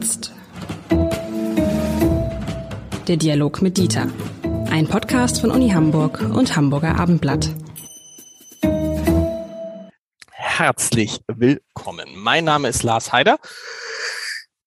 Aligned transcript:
Jetzt. 0.00 0.32
Der 3.06 3.18
Dialog 3.18 3.60
mit 3.60 3.76
Dieter. 3.76 4.08
Ein 4.70 4.88
Podcast 4.88 5.42
von 5.42 5.50
Uni 5.50 5.68
Hamburg 5.68 6.22
und 6.22 6.56
Hamburger 6.56 6.98
Abendblatt. 6.98 7.50
Herzlich 10.30 11.20
willkommen. 11.26 12.08
Mein 12.16 12.44
Name 12.44 12.68
ist 12.68 12.82
Lars 12.82 13.12
Heider 13.12 13.38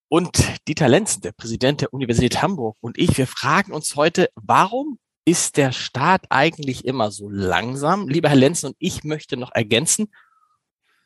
und 0.08 0.38
Dieter 0.68 0.88
Lenzen, 0.88 1.22
der 1.22 1.32
Präsident 1.32 1.82
der 1.82 1.92
Universität 1.96 2.44
Hamburg 2.44 2.78
und 2.82 3.00
ich, 3.00 3.18
wir 3.18 3.26
fragen 3.26 3.72
uns 3.72 3.96
heute, 3.96 4.30
warum 4.36 5.00
ist 5.26 5.58
der 5.58 5.72
Staat 5.72 6.28
eigentlich 6.30 6.86
immer 6.86 7.10
so 7.10 7.28
langsam? 7.28 8.08
Lieber 8.08 8.30
Herr 8.30 8.36
Lenzen 8.36 8.68
und 8.68 8.76
ich 8.78 9.04
möchte 9.04 9.36
noch 9.36 9.52
ergänzen, 9.52 10.14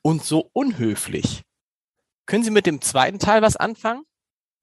und 0.01 0.21
so 0.21 0.49
unhöflich. 0.51 1.43
Können 2.25 2.43
Sie 2.43 2.51
mit 2.51 2.65
dem 2.65 2.81
zweiten 2.81 3.19
Teil 3.19 3.41
was 3.41 3.55
anfangen? 3.55 4.03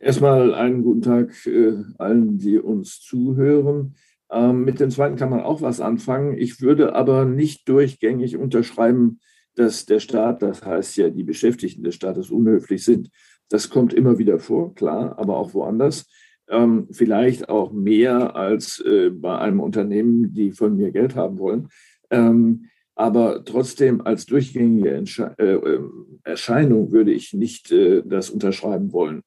Erstmal 0.05 0.53
einen 0.53 0.83
guten 0.83 1.01
Tag 1.01 1.47
äh, 1.47 1.77
allen, 1.97 2.37
die 2.37 2.59
uns 2.59 3.01
zuhören. 3.01 3.95
Ähm, 4.31 4.63
mit 4.63 4.79
dem 4.79 4.91
zweiten 4.91 5.17
kann 5.17 5.31
man 5.31 5.41
auch 5.41 5.63
was 5.63 5.81
anfangen. 5.81 6.37
Ich 6.37 6.61
würde 6.61 6.95
aber 6.95 7.25
nicht 7.25 7.67
durchgängig 7.71 8.37
unterschreiben, 8.37 9.19
dass 9.55 9.87
der 9.87 10.01
Staat, 10.01 10.43
das 10.43 10.63
heißt 10.63 10.99
ja 10.99 11.09
die 11.09 11.23
Beschäftigten 11.23 11.83
des 11.85 11.95
Staates, 11.95 12.31
unhöflich 12.31 12.85
sind. 12.85 13.09
Das 13.49 13.71
kommt 13.71 13.95
immer 13.95 14.19
wieder 14.19 14.39
vor, 14.39 14.75
klar, 14.75 15.19
aber 15.19 15.39
auch 15.39 15.55
woanders. 15.55 16.07
Ähm, 16.51 16.87
vielleicht 16.91 17.49
auch 17.49 17.73
mehr 17.73 18.37
als 18.37 18.81
äh, 18.81 19.09
bei 19.09 19.39
einem 19.39 19.61
Unternehmen, 19.61 20.35
die 20.35 20.53
von 20.53 20.77
mir 20.77 20.91
Geld 20.91 21.17
haben 21.17 21.39
wollen. 21.39 21.69
Ähm, 22.11 22.67
aber 22.95 23.43
trotzdem 23.43 24.03
als 24.03 24.27
durchgängige 24.27 24.93
Entsche 24.93 25.35
äh, 25.39 25.55
ähm, 25.55 26.21
Erscheinung 26.25 26.93
würde 26.93 27.11
ich 27.11 27.33
nicht 27.33 27.73
äh, 27.73 28.03
das 28.05 28.29
unterschreiben 28.29 28.93
wollen. 28.93 29.23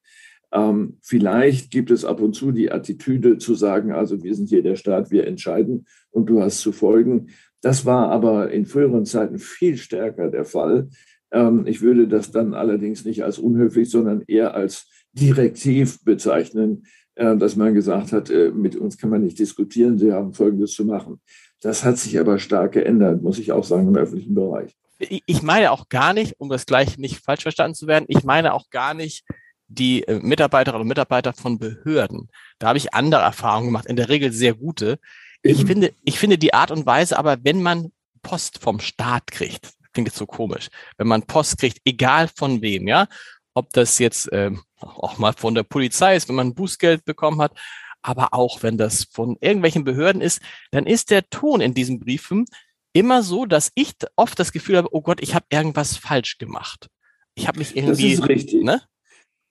Ähm, 0.52 0.98
vielleicht 1.02 1.72
gibt 1.72 1.92
es 1.92 2.06
ab 2.06 2.22
und 2.22 2.34
zu 2.34 2.52
die 2.52 2.72
Attitüde 2.72 3.38
zu 3.38 3.56
sagen, 3.56 3.92
also 3.92 4.24
wir 4.24 4.34
sind 4.34 4.50
hier 4.50 4.64
der 4.64 4.76
Staat, 4.76 5.12
wir 5.12 5.28
entscheiden 5.28 5.86
und 6.12 6.28
du 6.28 6.42
hast 6.42 6.60
zu 6.60 6.72
folgen. 6.72 7.28
Das 7.62 7.86
war 7.86 8.10
aber 8.10 8.52
in 8.52 8.66
früheren 8.66 9.06
Zeiten 9.06 9.40
viel 9.40 9.78
stärker 9.78 10.30
der 10.30 10.46
Fall. 10.46 10.90
Ähm, 11.32 11.66
ich 11.68 11.82
würde 11.82 12.08
das 12.08 12.32
dann 12.32 12.54
allerdings 12.54 13.04
nicht 13.04 13.24
als 13.24 13.40
unhöflich, 13.40 13.90
sondern 13.90 14.24
eher 14.28 14.54
als 14.54 14.88
direktiv 15.12 16.04
bezeichnen, 16.04 16.84
äh, 17.16 17.36
dass 17.36 17.56
man 17.56 17.74
gesagt 17.74 18.14
hat, 18.14 18.30
äh, 18.30 18.52
mit 18.52 18.76
uns 18.76 18.98
kann 18.98 19.10
man 19.10 19.24
nicht 19.24 19.40
diskutieren, 19.40 19.98
Sie 19.98 20.14
haben 20.14 20.34
Folgendes 20.34 20.74
zu 20.74 20.86
machen. 20.86 21.20
Das 21.62 21.84
hat 21.84 21.98
sich 21.98 22.20
aber 22.20 22.40
stark 22.40 22.74
geändert, 22.74 23.22
muss 23.22 23.40
ich 23.40 23.52
auch 23.52 23.64
sagen, 23.64 23.88
im 23.88 23.96
öffentlichen 23.96 24.36
Bereich. 24.36 24.78
Ich 25.00 25.42
meine 25.44 25.72
auch 25.72 25.90
gar 25.90 26.14
nicht, 26.14 26.36
um 26.40 26.50
das 26.50 26.66
gleich 26.66 26.98
nicht 26.98 27.24
falsch 27.24 27.44
verstanden 27.44 27.76
zu 27.76 27.88
werden, 27.88 28.06
ich 28.08 28.24
meine 28.24 28.54
auch 28.54 28.70
gar 28.70 28.94
nicht 28.94 29.26
die 29.68 30.04
äh, 30.08 30.20
Mitarbeiterinnen 30.20 30.82
und 30.82 30.88
Mitarbeiter 30.88 31.34
von 31.34 31.60
Behörden. 31.60 32.30
Da 32.60 32.68
habe 32.68 32.78
ich 32.78 32.94
andere 32.94 33.22
Erfahrungen 33.22 33.68
gemacht, 33.68 33.86
in 33.86 33.96
der 33.96 34.10
Regel 34.10 34.32
sehr 34.32 34.54
gute. 34.54 35.00
Ich 35.44 35.66
finde, 35.66 35.94
ich 36.04 36.20
finde 36.20 36.38
die 36.38 36.54
Art 36.54 36.72
und 36.72 36.86
Weise, 36.86 37.18
aber 37.18 37.38
wenn 37.44 37.62
man 37.62 37.92
Post 38.22 38.60
vom 38.60 38.80
Staat 38.80 39.28
kriegt, 39.28 39.74
klingt 39.94 40.08
jetzt 40.08 40.18
so 40.18 40.26
komisch, 40.26 40.70
wenn 40.98 41.08
man 41.08 41.24
Post 41.24 41.60
kriegt, 41.60 41.80
egal 41.86 42.30
von 42.36 42.62
wem, 42.62 42.88
ja, 42.88 43.08
ob 43.54 43.72
das 43.74 44.00
jetzt 44.00 44.30
ähm, 44.32 44.62
auch 44.80 45.18
mal 45.18 45.34
von 45.34 45.56
der 45.56 45.64
Polizei 45.64 46.16
ist, 46.16 46.28
wenn 46.28 46.36
man 46.36 46.54
Bußgeld 46.54 47.06
bekommen 47.06 47.42
hat, 47.42 47.54
aber 48.02 48.34
auch 48.34 48.64
wenn 48.64 48.78
das 48.78 49.06
von 49.12 49.38
irgendwelchen 49.42 49.84
Behörden 49.84 50.22
ist, 50.22 50.42
dann 50.72 50.86
ist 50.86 51.12
der 51.12 51.30
Ton 51.30 51.62
in 51.62 51.74
diesen 51.74 52.00
Briefen 52.00 52.46
immer 52.94 53.24
so, 53.24 53.46
dass 53.46 53.72
ich 53.76 53.94
oft 54.16 54.40
das 54.40 54.52
Gefühl 54.52 54.78
habe, 54.78 54.90
oh 54.92 55.02
Gott, 55.02 55.22
ich 55.22 55.36
habe 55.36 55.46
irgendwas 55.50 55.98
falsch 55.98 56.38
gemacht. 56.38 56.88
Ich 57.36 57.48
habe 57.48 57.60
mich 57.60 57.76
irgendwie. 57.76 58.16
Das 58.16 58.24
ist 58.24 58.30
richtig. 58.30 58.64
Ne? 58.64 58.82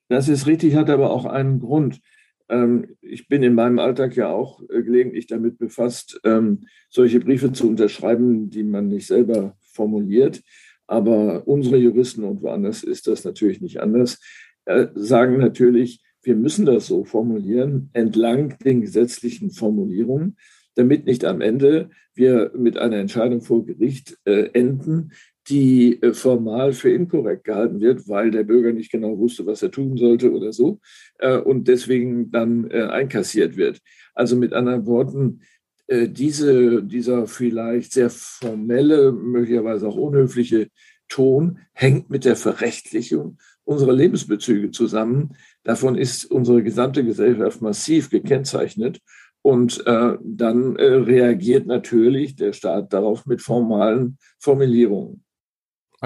Das 0.09 0.29
ist 0.29 0.47
richtig, 0.47 0.75
hat 0.75 0.91
aber 0.91 1.11
auch 1.11 1.25
einen 1.25 1.61
Grund. 1.61 2.01
Ähm, 2.49 2.97
ich 3.01 3.29
bin 3.29 3.43
in 3.43 3.55
meinem 3.55 3.79
Alltag 3.79 4.17
ja 4.17 4.29
auch 4.29 4.63
äh, 4.71 4.83
gelegentlich 4.83 5.27
damit 5.27 5.59
befasst, 5.59 6.21
ähm, 6.25 6.67
solche 6.91 7.21
Briefe 7.21 7.53
zu 7.53 7.69
unterschreiben, 7.69 8.51
die 8.51 8.63
man 8.63 8.89
nicht 8.89 9.07
selber 9.07 9.57
formuliert. 9.61 10.43
Aber 10.87 11.49
unsere 11.49 11.77
Juristen 11.77 12.23
und 12.23 12.43
woanders 12.43 12.85
ist 12.85 13.09
das 13.09 13.25
natürlich 13.25 13.61
nicht 13.61 13.81
anders, 13.81 14.21
äh, 14.67 14.87
sagen 14.95 15.39
natürlich, 15.39 16.03
wir 16.23 16.37
müssen 16.37 16.67
das 16.67 16.87
so 16.87 17.05
formulieren, 17.05 17.91
entlang 17.93 18.57
den 18.59 18.81
gesetzlichen 18.81 19.51
Formulierungen, 19.51 20.37
damit 20.75 21.07
nicht 21.07 21.25
am 21.25 21.41
Ende 21.41 21.91
wir 22.15 22.53
mit 22.57 22.79
einer 22.79 22.97
Entscheidung 22.97 23.43
vor 23.43 23.65
Gericht 23.65 24.19
äh, 24.25 24.51
enden, 24.53 25.13
die 25.49 26.03
äh, 26.03 26.13
formal 26.13 26.73
für 26.73 26.91
inkorrekt 26.91 27.45
gehalten 27.45 27.81
wird, 27.81 28.09
weil 28.09 28.31
der 28.31 28.45
Bürger 28.45 28.73
nicht 28.73 28.91
genau 28.91 29.19
wusste, 29.19 29.47
was 29.47 29.63
er 29.63 29.71
tun 29.71 29.97
sollte 29.97 30.33
oder 30.33 30.53
so, 30.53 30.81
äh, 31.19 31.39
und 31.39 31.69
deswegen 31.69 32.31
dann 32.31 32.71
äh, 32.71 32.83
einkassiert 32.83 33.57
wird. 33.57 33.81
Also 34.15 34.37
mit 34.37 34.53
anderen 34.53 34.87
Worten, 34.87 35.41
diese, 35.89 36.83
dieser 36.83 37.29
vielleicht 37.29 37.93
sehr 37.93 38.11
formelle, 38.11 39.13
möglicherweise 39.13 39.87
auch 39.87 39.95
unhöfliche 39.95 40.67
Ton 41.09 41.61
hängt 41.75 42.11
mit 42.11 42.25
der 42.25 42.35
Verrechtlichung 42.35 43.39
unserer 43.63 43.93
Lebensbezüge 43.93 44.73
zusammen. 44.73 45.37
Davon 45.63 45.97
ist 45.97 46.25
unsere 46.25 46.65
gesamte 46.65 47.05
Gesellschaft 47.05 47.63
massiv 47.63 48.11
gekennzeichnet. 48.11 49.01
Und 49.43 49.87
äh, 49.87 50.17
dann 50.25 50.75
äh, 50.75 50.85
reagiert 50.87 51.69
natürlich 51.69 52.35
der 52.35 52.53
Staat 52.53 52.93
darauf 52.93 53.27
mit 53.27 53.41
formalen 53.41 54.19
Formulierungen. 54.41 55.23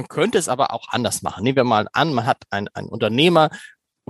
Man 0.00 0.08
könnte 0.08 0.38
es 0.38 0.48
aber 0.48 0.72
auch 0.72 0.88
anders 0.88 1.20
machen. 1.20 1.44
Nehmen 1.44 1.56
wir 1.56 1.64
mal 1.64 1.86
an, 1.92 2.14
man 2.14 2.24
hat 2.24 2.44
ein, 2.48 2.68
ein 2.72 2.86
Unternehmer, 2.86 3.50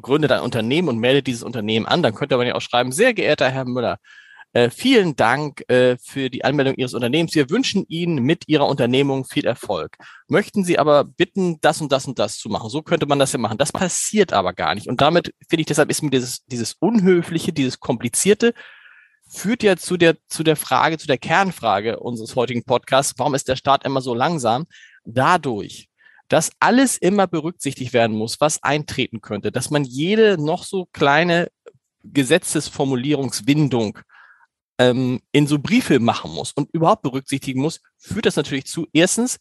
gründet 0.01 0.31
ein 0.31 0.41
Unternehmen 0.41 0.89
und 0.89 0.99
meldet 0.99 1.27
dieses 1.27 1.43
Unternehmen 1.43 1.85
an. 1.85 2.01
Dann 2.01 2.15
könnte 2.15 2.37
man 2.37 2.47
ja 2.47 2.55
auch 2.55 2.61
schreiben, 2.61 2.93
sehr 2.93 3.13
geehrter 3.13 3.51
Herr 3.51 3.65
Müller, 3.65 3.99
äh, 4.53 4.71
vielen 4.71 5.17
Dank 5.17 5.69
äh, 5.69 5.97
für 6.01 6.31
die 6.31 6.45
Anmeldung 6.45 6.77
Ihres 6.77 6.95
Unternehmens. 6.95 7.35
Wir 7.35 7.51
wünschen 7.51 7.87
Ihnen 7.89 8.23
mit 8.23 8.47
Ihrer 8.47 8.69
Unternehmung 8.69 9.25
viel 9.25 9.45
Erfolg. 9.45 9.97
Möchten 10.29 10.63
Sie 10.63 10.79
aber 10.79 11.03
bitten, 11.03 11.61
das 11.61 11.81
und 11.81 11.91
das 11.91 12.07
und 12.07 12.21
das 12.21 12.39
zu 12.39 12.49
machen. 12.49 12.71
So 12.71 12.83
könnte 12.83 13.07
man 13.07 13.19
das 13.19 13.33
ja 13.33 13.41
machen. 13.41 13.59
Das 13.59 13.73
passiert 13.73 14.33
aber 14.33 14.53
gar 14.53 14.77
nicht. 14.77 14.87
Und 14.87 15.01
damit 15.01 15.35
finde 15.49 15.63
ich, 15.63 15.67
deshalb 15.67 15.91
ist 15.91 16.03
mir 16.03 16.11
dieses, 16.11 16.45
dieses 16.47 16.75
Unhöfliche, 16.75 17.53
dieses 17.53 17.81
Komplizierte, 17.81 18.55
führt 19.29 19.65
ja 19.65 19.77
zu 19.77 19.97
der, 19.97 20.17
zu 20.29 20.45
der 20.45 20.55
Frage, 20.55 20.99
zu 20.99 21.09
der 21.09 21.19
Kernfrage 21.19 21.99
unseres 21.99 22.37
heutigen 22.37 22.63
Podcasts. 22.63 23.15
Warum 23.17 23.35
ist 23.35 23.49
der 23.49 23.57
Staat 23.57 23.85
immer 23.85 24.01
so 24.01 24.15
langsam? 24.15 24.67
Dadurch, 25.05 25.89
dass 26.29 26.53
alles 26.61 26.97
immer 26.97 27.27
berücksichtigt 27.27 27.93
werden 27.93 28.17
muss, 28.17 28.41
was 28.41 28.63
eintreten 28.63 29.21
könnte, 29.21 29.51
dass 29.51 29.71
man 29.71 29.85
jede 29.85 30.39
noch 30.39 30.65
so 30.65 30.87
kleine 30.93 31.51
Gesetzesformulierungswindung 32.05 33.99
ähm, 34.79 35.21
in 35.33 35.47
so 35.47 35.59
Briefe 35.59 35.99
machen 35.99 36.33
muss 36.33 36.53
und 36.53 36.71
überhaupt 36.73 37.03
berücksichtigen 37.03 37.61
muss, 37.61 37.81
führt 37.99 38.27
das 38.27 38.37
natürlich 38.37 38.67
zu, 38.67 38.87
erstens, 38.93 39.39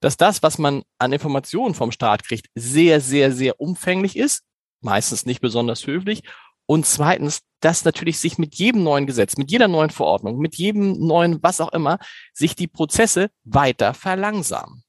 dass 0.00 0.16
das, 0.16 0.42
was 0.42 0.58
man 0.58 0.82
an 0.98 1.12
Informationen 1.12 1.74
vom 1.74 1.92
Staat 1.92 2.24
kriegt, 2.24 2.48
sehr, 2.54 3.00
sehr, 3.00 3.32
sehr 3.32 3.60
umfänglich 3.60 4.16
ist, 4.16 4.42
meistens 4.80 5.24
nicht 5.24 5.40
besonders 5.40 5.86
höflich. 5.86 6.22
Und 6.66 6.86
zweitens, 6.86 7.40
dass 7.60 7.84
natürlich 7.84 8.18
sich 8.18 8.36
mit 8.36 8.56
jedem 8.56 8.82
neuen 8.82 9.06
Gesetz, 9.06 9.36
mit 9.36 9.50
jeder 9.50 9.68
neuen 9.68 9.90
Verordnung, 9.90 10.38
mit 10.38 10.56
jedem 10.56 10.98
neuen 11.06 11.42
was 11.42 11.60
auch 11.60 11.72
immer, 11.72 11.98
sich 12.32 12.56
die 12.56 12.66
Prozesse 12.66 13.30
weiter 13.44 13.94
verlangsamen. 13.94 14.82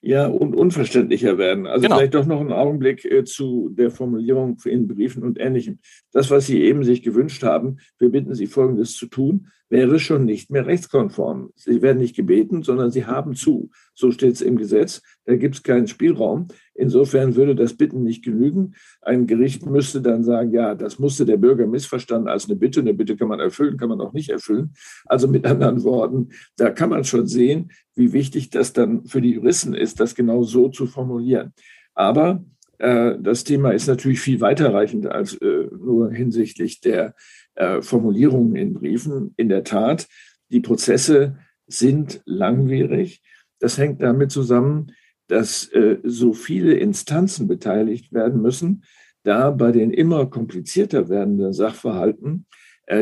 Ja, 0.00 0.26
und 0.26 0.54
unverständlicher 0.54 1.38
werden. 1.38 1.66
Also 1.66 1.82
genau. 1.82 1.96
vielleicht 1.96 2.14
doch 2.14 2.26
noch 2.26 2.40
einen 2.40 2.52
Augenblick 2.52 3.04
äh, 3.04 3.24
zu 3.24 3.68
der 3.70 3.90
Formulierung 3.90 4.58
in 4.64 4.88
Briefen 4.88 5.22
und 5.22 5.38
Ähnlichem. 5.38 5.78
Das, 6.12 6.30
was 6.30 6.46
Sie 6.46 6.62
eben 6.62 6.84
sich 6.84 7.02
gewünscht 7.02 7.42
haben, 7.42 7.78
wir 7.98 8.10
bitten 8.10 8.34
Sie 8.34 8.46
Folgendes 8.46 8.94
zu 8.94 9.06
tun, 9.06 9.48
wäre 9.68 9.98
schon 9.98 10.24
nicht 10.24 10.50
mehr 10.50 10.66
rechtskonform. 10.66 11.50
Sie 11.54 11.82
werden 11.82 11.98
nicht 11.98 12.16
gebeten, 12.16 12.62
sondern 12.62 12.90
Sie 12.90 13.06
haben 13.06 13.34
zu. 13.34 13.70
So 13.94 14.10
steht 14.10 14.34
es 14.34 14.40
im 14.40 14.56
Gesetz. 14.56 15.02
Da 15.24 15.36
gibt 15.36 15.56
es 15.56 15.62
keinen 15.62 15.86
Spielraum. 15.86 16.48
Insofern 16.74 17.36
würde 17.36 17.54
das 17.54 17.74
Bitten 17.74 18.02
nicht 18.02 18.24
genügen. 18.24 18.74
Ein 19.02 19.26
Gericht 19.26 19.66
müsste 19.66 20.00
dann 20.00 20.24
sagen, 20.24 20.52
ja, 20.52 20.74
das 20.74 20.98
musste 20.98 21.26
der 21.26 21.36
Bürger 21.36 21.66
missverstanden 21.66 22.28
als 22.28 22.46
eine 22.46 22.56
Bitte. 22.56 22.80
Eine 22.80 22.94
Bitte 22.94 23.16
kann 23.16 23.28
man 23.28 23.40
erfüllen, 23.40 23.76
kann 23.76 23.88
man 23.88 24.00
auch 24.00 24.12
nicht 24.12 24.30
erfüllen. 24.30 24.72
Also 25.06 25.28
mit 25.28 25.44
anderen 25.44 25.82
Worten, 25.84 26.30
da 26.56 26.70
kann 26.70 26.90
man 26.90 27.04
schon 27.04 27.26
sehen, 27.26 27.72
wie 27.94 28.12
wichtig 28.12 28.50
das 28.50 28.72
dann 28.72 29.04
für 29.06 29.20
die 29.20 29.34
Juristen 29.34 29.74
ist, 29.74 30.00
das 30.00 30.14
genau 30.14 30.44
so 30.44 30.68
zu 30.68 30.86
formulieren. 30.86 31.52
Aber 31.94 32.44
äh, 32.78 33.16
das 33.20 33.44
Thema 33.44 33.72
ist 33.72 33.88
natürlich 33.88 34.20
viel 34.20 34.40
weiterreichend 34.40 35.06
als 35.06 35.34
äh, 35.34 35.66
nur 35.76 36.12
hinsichtlich 36.12 36.80
der 36.80 37.14
äh, 37.58 37.82
Formulierungen 37.82 38.56
in 38.56 38.74
Briefen. 38.74 39.34
In 39.36 39.48
der 39.48 39.64
Tat, 39.64 40.06
die 40.48 40.60
Prozesse 40.60 41.38
sind 41.66 42.22
langwierig. 42.24 43.22
Das 43.58 43.78
hängt 43.78 44.00
damit 44.00 44.30
zusammen, 44.30 44.92
dass 45.26 45.66
äh, 45.72 45.98
so 46.04 46.32
viele 46.32 46.74
Instanzen 46.74 47.48
beteiligt 47.48 48.12
werden 48.12 48.40
müssen, 48.40 48.84
da 49.24 49.50
bei 49.50 49.72
den 49.72 49.90
immer 49.90 50.26
komplizierter 50.26 51.08
werdenden 51.08 51.52
Sachverhalten 51.52 52.46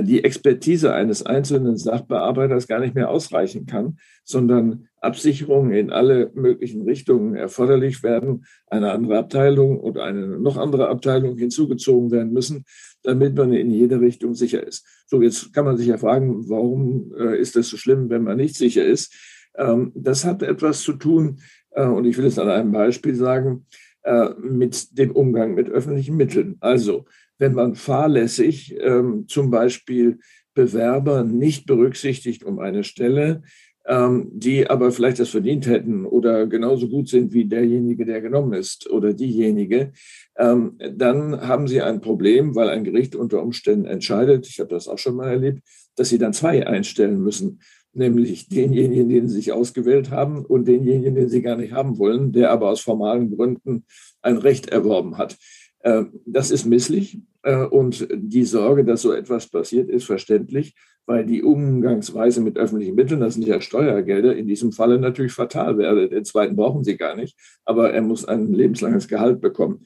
die 0.03 0.25
Expertise 0.25 0.93
eines 0.93 1.25
einzelnen 1.25 1.77
Sachbearbeiters 1.77 2.67
gar 2.67 2.81
nicht 2.81 2.97
mehr 2.97 3.09
ausreichen 3.09 3.67
kann, 3.67 3.99
sondern 4.25 4.89
Absicherungen 5.01 5.71
in 5.73 5.91
alle 5.91 6.33
möglichen 6.35 6.83
Richtungen 6.83 7.37
erforderlich 7.37 8.03
werden, 8.03 8.45
eine 8.67 8.91
andere 8.91 9.19
Abteilung 9.19 9.79
oder 9.79 10.03
eine 10.03 10.27
noch 10.41 10.57
andere 10.57 10.89
Abteilung 10.89 11.39
hinzugezogen 11.39 12.11
werden 12.11 12.33
müssen, 12.33 12.65
damit 13.05 13.37
man 13.37 13.53
in 13.53 13.71
jede 13.71 14.01
Richtung 14.01 14.35
sicher 14.35 14.67
ist. 14.67 14.85
So, 15.07 15.23
jetzt 15.23 15.53
kann 15.53 15.65
man 15.65 15.77
sich 15.77 15.87
ja 15.87 15.99
fragen, 15.99 16.49
warum 16.49 17.13
äh, 17.17 17.39
ist 17.39 17.55
das 17.55 17.69
so 17.69 17.77
schlimm, 17.77 18.11
wenn 18.11 18.25
man 18.25 18.37
nicht 18.37 18.57
sicher 18.57 18.85
ist? 18.85 19.15
Ähm, 19.57 19.93
das 19.95 20.25
hat 20.25 20.43
etwas 20.43 20.83
zu 20.83 20.95
tun, 20.95 21.39
äh, 21.71 21.87
und 21.87 22.05
ich 22.07 22.19
will 22.19 22.27
es 22.27 22.39
an 22.39 22.49
einem 22.49 22.73
Beispiel 22.73 23.15
sagen, 23.15 23.67
äh, 24.07 24.31
mit 24.41 24.97
dem 24.97 25.11
Umgang 25.11 25.55
mit 25.55 25.69
öffentlichen 25.69 26.17
Mitteln. 26.17 26.57
Also, 26.61 27.07
wenn 27.39 27.55
man 27.55 27.75
fahrlässig 27.75 28.77
ähm, 28.81 29.25
zum 29.27 29.51
Beispiel 29.51 30.21
Bewerber 30.55 31.25
nicht 31.25 31.67
berücksichtigt 31.67 32.45
um 32.45 32.61
eine 32.61 32.85
Stelle, 32.85 33.43
ähm, 33.85 34.31
die 34.33 34.71
aber 34.71 34.93
vielleicht 34.93 35.19
das 35.19 35.31
verdient 35.31 35.67
hätten 35.67 36.07
oder 36.07 36.47
genauso 36.47 36.89
gut 36.89 37.09
sind 37.09 37.33
wie 37.33 37.47
derjenige, 37.47 38.05
der 38.07 38.21
genommen 38.21 38.53
ist 38.53 38.89
oder 38.89 39.13
diejenige, 39.13 39.93
ähm, 40.37 40.79
dann 40.79 41.41
haben 41.41 41.67
sie 41.67 41.83
ein 41.83 42.01
Problem, 42.01 42.55
weil 42.55 42.69
ein 42.69 42.85
Gericht 42.85 43.17
unter 43.17 43.43
Umständen 43.43 43.87
entscheidet, 43.87 44.47
ich 44.47 44.61
habe 44.61 44.71
das 44.71 44.87
auch 44.87 44.99
schon 44.99 45.17
mal 45.17 45.31
erlebt, 45.31 45.63
dass 45.97 46.11
sie 46.11 46.19
dann 46.19 46.33
zwei 46.33 46.65
einstellen 46.65 47.21
müssen, 47.21 47.61
nämlich 47.97 48.49
denjenigen, 48.49 49.09
den 49.09 49.29
sie 49.29 49.37
sich 49.37 49.53
ausgewählt 49.53 50.11
haben 50.11 50.45
und 50.45 50.69
denjenigen, 50.69 51.15
den 51.15 51.29
sie 51.29 51.43
gar 51.43 51.57
nicht 51.57 51.73
haben 51.73 51.99
wollen, 51.99 52.33
der 52.33 52.51
aber 52.51 52.71
aus 52.71 52.81
formalen 52.81 53.35
Gründen 53.35 53.85
ein 54.23 54.37
Recht 54.37 54.69
erworben 54.69 55.19
hat. 55.19 55.37
Äh, 55.81 56.05
das 56.25 56.51
ist 56.51 56.67
misslich 56.67 57.21
äh, 57.43 57.65
und 57.65 58.09
die 58.13 58.45
Sorge, 58.45 58.85
dass 58.85 59.03
so 59.03 59.13
etwas 59.13 59.49
passiert, 59.49 59.89
ist 59.89 60.05
verständlich, 60.05 60.75
weil 61.07 61.25
die 61.25 61.43
Umgangsweise 61.43 62.41
mit 62.41 62.59
öffentlichen 62.59 62.97
Mitteln, 62.97 63.21
das 63.21 63.35
sind 63.35 63.47
ja 63.47 63.61
Steuergelder, 63.61 64.37
in 64.37 64.49
diesem 64.49 64.73
Falle 64.73 64.99
natürlich 64.99 65.33
fatal 65.33 65.79
wäre. 65.79 66.09
Den 66.09 66.25
zweiten 66.25 66.57
brauchen 66.57 66.85
sie 66.85 66.97
gar 66.97 67.17
nicht, 67.17 67.37
aber 67.65 67.93
er 67.93 68.03
muss 68.03 68.25
ein 68.25 68.53
lebenslanges 68.53 69.07
Gehalt 69.07 69.41
bekommen. 69.41 69.85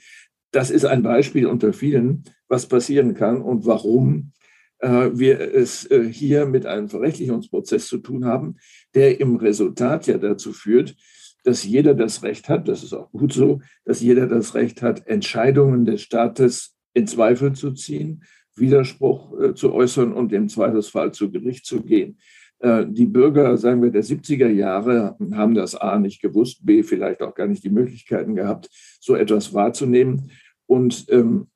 Das 0.52 0.70
ist 0.70 0.84
ein 0.84 1.02
Beispiel 1.02 1.46
unter 1.46 1.72
vielen, 1.72 2.24
was 2.48 2.66
passieren 2.66 3.14
kann 3.14 3.42
und 3.42 3.66
warum 3.66 4.32
wir 4.82 5.40
es 5.40 5.88
hier 6.10 6.46
mit 6.46 6.64
einem 6.64 6.88
Verrechtlichungsprozess 6.88 7.86
zu 7.86 7.98
tun 7.98 8.24
haben, 8.24 8.56
der 8.94 9.20
im 9.20 9.36
Resultat 9.36 10.06
ja 10.06 10.16
dazu 10.16 10.52
führt, 10.54 10.96
dass 11.44 11.64
jeder 11.64 11.94
das 11.94 12.22
Recht 12.22 12.48
hat, 12.48 12.68
das 12.68 12.82
ist 12.82 12.92
auch 12.92 13.10
gut 13.10 13.32
so, 13.32 13.60
dass 13.84 14.00
jeder 14.00 14.26
das 14.26 14.54
Recht 14.54 14.82
hat, 14.82 15.06
Entscheidungen 15.06 15.84
des 15.84 16.02
Staates 16.02 16.76
in 16.94 17.06
Zweifel 17.06 17.52
zu 17.52 17.72
ziehen, 17.72 18.24
Widerspruch 18.56 19.38
äh, 19.40 19.54
zu 19.54 19.72
äußern 19.72 20.12
und 20.12 20.32
im 20.32 20.48
Zweifelsfall 20.48 21.12
zu 21.12 21.30
Gericht 21.30 21.64
zu 21.64 21.82
gehen. 21.82 22.18
Äh, 22.58 22.86
die 22.88 23.06
Bürger, 23.06 23.56
sagen 23.56 23.82
wir, 23.82 23.90
der 23.90 24.04
70er 24.04 24.48
Jahre 24.48 25.16
haben 25.32 25.54
das 25.54 25.74
A 25.74 25.98
nicht 25.98 26.20
gewusst, 26.20 26.64
B 26.64 26.82
vielleicht 26.82 27.22
auch 27.22 27.34
gar 27.34 27.46
nicht 27.46 27.64
die 27.64 27.70
Möglichkeiten 27.70 28.34
gehabt, 28.34 28.68
so 29.00 29.14
etwas 29.14 29.54
wahrzunehmen. 29.54 30.30
Und 30.66 31.06
ähm, 31.08 31.48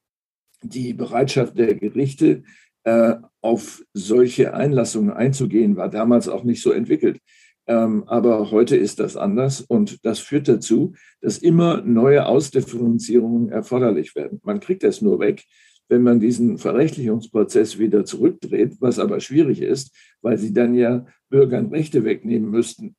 die 0.62 0.94
Bereitschaft 0.94 1.58
der 1.58 1.74
Gerichte, 1.74 2.42
äh, 2.84 3.16
auf 3.40 3.82
solche 3.92 4.54
Einlassungen 4.54 5.10
einzugehen, 5.10 5.76
war 5.76 5.90
damals 5.90 6.28
auch 6.28 6.44
nicht 6.44 6.62
so 6.62 6.72
entwickelt. 6.72 7.18
Ähm, 7.66 8.04
aber 8.06 8.50
heute 8.50 8.76
ist 8.76 9.00
das 9.00 9.16
anders 9.16 9.62
und 9.62 10.04
das 10.04 10.18
führt 10.18 10.48
dazu, 10.48 10.94
dass 11.20 11.38
immer 11.38 11.80
neue 11.80 12.26
Ausdifferenzierungen 12.26 13.48
erforderlich 13.48 14.14
werden. 14.14 14.40
Man 14.44 14.60
kriegt 14.60 14.82
das 14.82 15.00
nur 15.00 15.18
weg, 15.18 15.44
wenn 15.88 16.02
man 16.02 16.20
diesen 16.20 16.58
Verrechtlichungsprozess 16.58 17.78
wieder 17.78 18.04
zurückdreht, 18.04 18.76
was 18.80 18.98
aber 18.98 19.20
schwierig 19.20 19.62
ist, 19.62 19.94
weil 20.20 20.38
sie 20.38 20.52
dann 20.52 20.74
ja 20.74 21.06
Bürgern 21.30 21.68
Rechte 21.68 22.04
wegnehmen 22.04 22.50
müssten. 22.50 22.96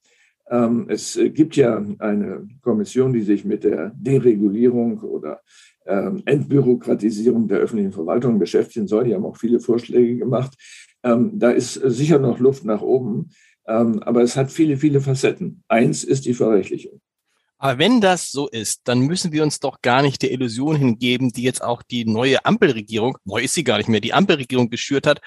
Ähm, 0.49 0.87
es 0.89 1.19
gibt 1.33 1.55
ja 1.55 1.83
eine 1.99 2.47
Kommission, 2.61 3.13
die 3.13 3.21
sich 3.21 3.45
mit 3.45 3.63
der 3.63 3.91
Deregulierung 3.95 4.99
oder 4.99 5.41
ähm, 5.85 6.21
Entbürokratisierung 6.25 7.47
der 7.47 7.59
öffentlichen 7.59 7.91
Verwaltung 7.91 8.39
beschäftigen 8.39 8.87
soll. 8.87 9.05
Die 9.05 9.15
haben 9.15 9.25
auch 9.25 9.37
viele 9.37 9.59
Vorschläge 9.59 10.17
gemacht. 10.17 10.55
Da 11.07 11.51
ist 11.51 11.73
sicher 11.73 12.17
noch 12.17 12.39
Luft 12.39 12.65
nach 12.65 12.81
oben. 12.81 13.29
Ähm, 13.67 14.01
aber 14.03 14.21
es 14.21 14.35
hat 14.35 14.51
viele, 14.51 14.77
viele 14.77 15.01
Facetten. 15.01 15.63
Eins 15.67 16.03
ist 16.03 16.25
die 16.25 16.33
Verrechtlichung. 16.33 17.01
Aber 17.57 17.79
wenn 17.79 18.01
das 18.01 18.31
so 18.31 18.47
ist, 18.47 18.81
dann 18.87 18.99
müssen 18.99 19.31
wir 19.31 19.41
uns 19.43 19.59
doch 19.59 19.81
gar 19.81 20.01
nicht 20.01 20.21
der 20.21 20.31
Illusion 20.31 20.75
hingeben, 20.75 21.31
die 21.31 21.43
jetzt 21.43 21.63
auch 21.63 21.81
die 21.81 22.05
neue 22.05 22.45
Ampelregierung, 22.45 23.17
neu 23.23 23.41
ist 23.41 23.53
sie 23.53 23.63
gar 23.63 23.77
nicht 23.77 23.89
mehr, 23.89 24.01
die 24.01 24.13
Ampelregierung 24.13 24.69
geschürt 24.69 25.07
hat, 25.07 25.21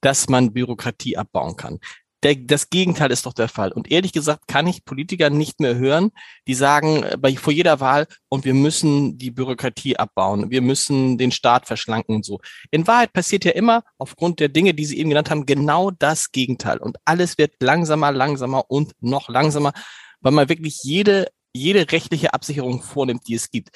dass 0.00 0.28
man 0.28 0.52
Bürokratie 0.52 1.16
abbauen 1.16 1.56
kann 1.56 1.78
der, 2.22 2.36
das 2.36 2.70
Gegenteil 2.70 3.10
ist 3.10 3.26
doch 3.26 3.32
der 3.32 3.48
Fall. 3.48 3.72
Und 3.72 3.90
ehrlich 3.90 4.12
gesagt 4.12 4.46
kann 4.46 4.66
ich 4.66 4.84
Politiker 4.84 5.30
nicht 5.30 5.60
mehr 5.60 5.76
hören, 5.76 6.10
die 6.46 6.54
sagen 6.54 7.02
äh, 7.02 7.16
bei, 7.18 7.34
vor 7.36 7.52
jeder 7.52 7.80
Wahl, 7.80 8.06
und 8.28 8.44
wir 8.44 8.54
müssen 8.54 9.18
die 9.18 9.30
Bürokratie 9.30 9.96
abbauen, 9.96 10.50
wir 10.50 10.62
müssen 10.62 11.18
den 11.18 11.32
Staat 11.32 11.66
verschlanken 11.66 12.16
und 12.16 12.24
so. 12.24 12.40
In 12.70 12.86
Wahrheit 12.86 13.12
passiert 13.12 13.44
ja 13.44 13.52
immer 13.52 13.82
aufgrund 13.98 14.40
der 14.40 14.48
Dinge, 14.48 14.74
die 14.74 14.84
Sie 14.84 14.98
eben 14.98 15.10
genannt 15.10 15.30
haben, 15.30 15.46
genau 15.46 15.90
das 15.90 16.32
Gegenteil. 16.32 16.78
Und 16.78 16.96
alles 17.04 17.38
wird 17.38 17.54
langsamer, 17.60 18.12
langsamer 18.12 18.70
und 18.70 18.92
noch 19.00 19.28
langsamer, 19.28 19.72
weil 20.20 20.32
man 20.32 20.48
wirklich 20.48 20.78
jede, 20.82 21.28
jede 21.52 21.90
rechtliche 21.90 22.34
Absicherung 22.34 22.82
vornimmt, 22.82 23.26
die 23.26 23.34
es 23.34 23.50
gibt 23.50 23.70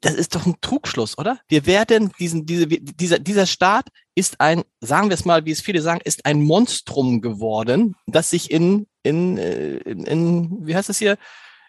das 0.00 0.14
ist 0.14 0.34
doch 0.34 0.46
ein 0.46 0.54
Trugschluss, 0.60 1.18
oder? 1.18 1.40
Wir 1.48 1.66
werden 1.66 2.12
diesen, 2.18 2.46
diese, 2.46 2.66
dieser, 2.66 3.18
dieser 3.18 3.46
Staat 3.46 3.88
ist 4.14 4.40
ein, 4.40 4.62
sagen 4.80 5.08
wir 5.08 5.14
es 5.14 5.24
mal, 5.24 5.44
wie 5.44 5.50
es 5.50 5.60
viele 5.60 5.82
sagen, 5.82 6.00
ist 6.04 6.24
ein 6.26 6.42
Monstrum 6.42 7.20
geworden, 7.20 7.96
das 8.06 8.30
sich 8.30 8.50
in, 8.50 8.86
in, 9.02 9.38
äh, 9.38 9.78
in, 9.78 10.04
in 10.04 10.66
wie 10.66 10.76
heißt 10.76 10.90
es 10.90 10.98
hier, 10.98 11.18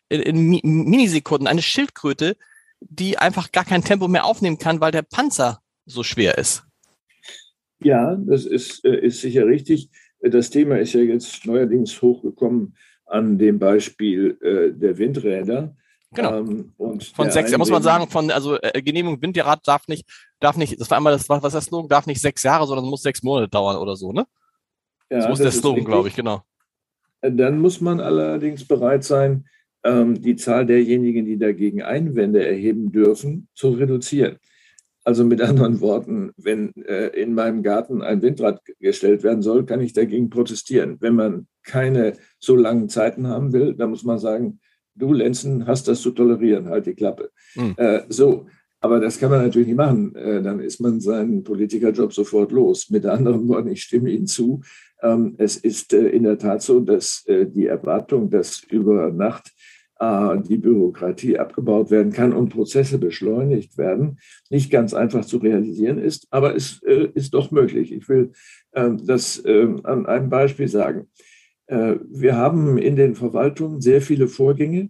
in, 0.10 0.54
in 0.54 0.84
Minisekunden, 0.84 1.48
eine 1.48 1.62
Schildkröte, 1.62 2.38
die 2.82 3.18
einfach 3.18 3.52
gar 3.52 3.66
kein 3.66 3.84
Tempo 3.84 4.08
mehr 4.08 4.26
aufnehmen 4.26 4.58
kann, 4.58 4.82
weil 4.82 4.92
der 4.92 5.02
Panzer 5.02 5.62
so 5.86 6.04
schwer 6.04 6.38
ist. 6.38 6.64
Ja, 7.80 8.16
das 8.16 8.46
ist, 8.46 8.86
äh, 8.86 9.06
ist 9.06 9.22
sicher 9.22 9.46
richtig. 9.46 9.90
Das 10.22 10.50
Thema 10.50 10.78
ist 10.78 10.94
ja 10.94 11.02
jetzt 11.02 11.46
neuerdings 11.46 12.02
hochgekommen 12.02 12.76
an 13.06 13.38
dem 13.38 13.60
Beispiel 13.60 14.38
äh, 14.42 14.78
der 14.78 14.98
Windräder. 14.98 15.76
Genau. 16.14 16.40
Ähm, 16.40 16.74
von 16.78 17.32
sechs, 17.32 17.52
da 17.52 17.58
muss 17.58 17.70
man 17.70 17.84
sagen, 17.84 18.08
von, 18.10 18.30
also 18.32 18.60
äh, 18.62 18.82
Genehmigung 18.82 19.22
Windrad 19.22 19.62
darf 19.66 19.88
nicht, 19.88 20.08
darf 20.40 20.58
nicht, 20.58 20.80
das 20.80 20.90
war 20.90 20.98
einmal 20.98 21.14
das, 21.14 21.28
was 21.28 21.54
der 21.54 21.62
Slogan, 21.62 21.90
darf 21.90 22.06
nicht 22.06 22.22
sechs 22.22 22.44
Jahre, 22.44 22.68
sondern 22.68 22.86
muss 22.86 23.02
sechs 23.02 23.24
Monate 23.24 23.50
dauern 23.50 23.78
oder 23.78 23.96
so, 23.96 24.12
ne? 24.12 24.26
Ja, 25.10 25.20
das 25.20 25.30
muss 25.30 25.40
das 25.40 25.54
der 25.54 25.62
Slogan, 25.62 25.86
glaube 25.86 26.08
ich, 26.08 26.16
genau. 26.16 26.42
Äh, 27.22 27.32
dann 27.32 27.60
muss 27.60 27.82
man 27.82 28.00
allerdings 28.00 28.66
bereit 28.66 29.04
sein, 29.04 29.46
ähm, 29.84 30.22
die 30.22 30.36
Zahl 30.36 30.66
derjenigen, 30.66 31.26
die 31.26 31.38
dagegen 31.38 31.82
Einwände 31.82 32.46
erheben 32.46 32.92
dürfen, 32.92 33.48
zu 33.54 33.72
reduzieren. 33.72 34.38
Also 35.04 35.26
mit 35.26 35.42
anderen 35.42 35.82
Worten, 35.82 36.32
wenn 36.38 36.74
äh, 36.86 37.08
in 37.08 37.34
meinem 37.34 37.64
Garten 37.64 38.02
ein 38.02 38.22
Windrad 38.22 38.62
gestellt 38.80 39.24
werden 39.24 39.42
soll, 39.42 39.66
kann 39.66 39.82
ich 39.82 39.94
dagegen 39.94 40.30
protestieren. 40.30 40.98
Wenn 41.00 41.16
man 41.16 41.48
keine 41.64 42.14
so 42.40 42.56
langen 42.56 42.90
Zeiten 42.90 43.28
haben 43.28 43.54
will, 43.54 43.74
dann 43.74 43.90
muss 43.90 44.04
man 44.04 44.20
sagen, 44.20 44.60
du 44.96 45.14
Lenzen 45.14 45.68
hast 45.68 45.88
das 45.88 46.02
zu 46.02 46.12
tolerieren, 46.12 46.70
halt 46.70 46.86
die 46.86 46.96
Klappe. 46.96 47.32
Mhm. 47.56 47.74
Äh, 47.78 48.02
so, 48.10 48.46
aber 48.80 49.00
das 49.00 49.18
kann 49.18 49.32
man 49.32 49.42
natürlich 49.42 49.68
nicht 49.68 49.78
machen. 49.78 50.14
Äh, 50.16 50.42
dann 50.42 50.60
ist 50.60 50.82
man 50.82 51.00
seinen 51.00 51.44
Politikerjob 51.44 52.14
sofort 52.14 52.52
los. 52.52 52.90
Mit 52.90 53.06
anderen 53.06 53.48
Worten, 53.48 53.70
ich 53.70 53.82
stimme 53.82 54.10
Ihnen 54.10 54.28
zu. 54.28 54.62
Ähm, 55.02 55.36
es 55.38 55.58
ist 55.58 55.94
äh, 55.94 56.10
in 56.10 56.24
der 56.24 56.38
Tat 56.38 56.62
so, 56.62 56.80
dass 56.80 57.24
äh, 57.28 57.46
die 57.46 57.68
Erwartung, 57.68 58.30
dass 58.30 58.62
über 58.64 59.10
Nacht 59.12 59.54
äh, 60.00 60.38
die 60.42 60.58
Bürokratie 60.58 61.40
abgebaut 61.40 61.92
werden 61.92 62.12
kann 62.12 62.34
und 62.34 62.50
Prozesse 62.50 62.98
beschleunigt 62.98 63.78
werden, 63.78 64.20
nicht 64.50 64.70
ganz 64.70 64.94
einfach 64.94 65.26
zu 65.26 65.38
realisieren 65.38 65.98
ist, 65.98 66.28
aber 66.30 66.56
es 66.56 66.82
äh, 66.84 67.10
ist 67.14 67.34
doch 67.34 67.52
möglich. 67.52 67.94
Ich 67.94 68.10
will 68.10 68.34
ähm, 68.74 69.00
das 69.06 69.42
ähm, 69.46 69.82
an 69.84 70.06
einem 70.06 70.30
Beispiel 70.30 70.68
sagen. 70.68 71.08
Äh, 71.68 71.96
wir 72.10 72.36
haben 72.36 72.78
in 72.78 72.96
den 72.96 73.16
Verwaltungen 73.16 73.82
sehr 73.82 74.02
viele 74.02 74.28
Vorgänge, 74.28 74.90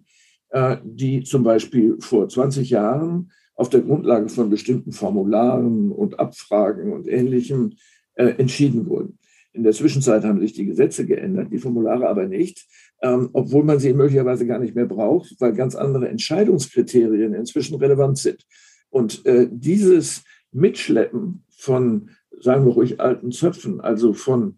äh, 0.50 0.76
die 0.84 1.22
zum 1.22 1.44
Beispiel 1.44 1.96
vor 2.00 2.28
20 2.28 2.70
Jahren 2.70 3.30
auf 3.54 3.68
der 3.68 3.82
Grundlage 3.82 4.28
von 4.28 4.50
bestimmten 4.50 4.92
Formularen 4.92 5.92
und 5.92 6.18
Abfragen 6.18 6.92
und 6.92 7.06
Ähnlichem 7.06 7.74
äh, 8.14 8.34
entschieden 8.38 8.88
wurden. 8.88 9.18
In 9.52 9.62
der 9.62 9.72
Zwischenzeit 9.72 10.24
haben 10.24 10.40
sich 10.40 10.52
die 10.52 10.66
Gesetze 10.66 11.06
geändert, 11.06 11.52
die 11.52 11.58
Formulare 11.58 12.08
aber 12.08 12.26
nicht, 12.26 12.66
ähm, 13.02 13.30
obwohl 13.32 13.62
man 13.62 13.78
sie 13.78 13.92
möglicherweise 13.92 14.46
gar 14.46 14.58
nicht 14.58 14.74
mehr 14.74 14.86
braucht, 14.86 15.36
weil 15.38 15.52
ganz 15.52 15.76
andere 15.76 16.08
Entscheidungskriterien 16.08 17.34
inzwischen 17.34 17.76
relevant 17.76 18.18
sind. 18.18 18.44
Und 18.90 19.24
dieses 19.50 20.22
Mitschleppen 20.52 21.42
von, 21.50 22.10
sagen 22.38 22.64
wir 22.64 22.74
ruhig, 22.74 23.00
alten 23.00 23.32
Zöpfen, 23.32 23.80
also 23.80 24.12
von 24.12 24.56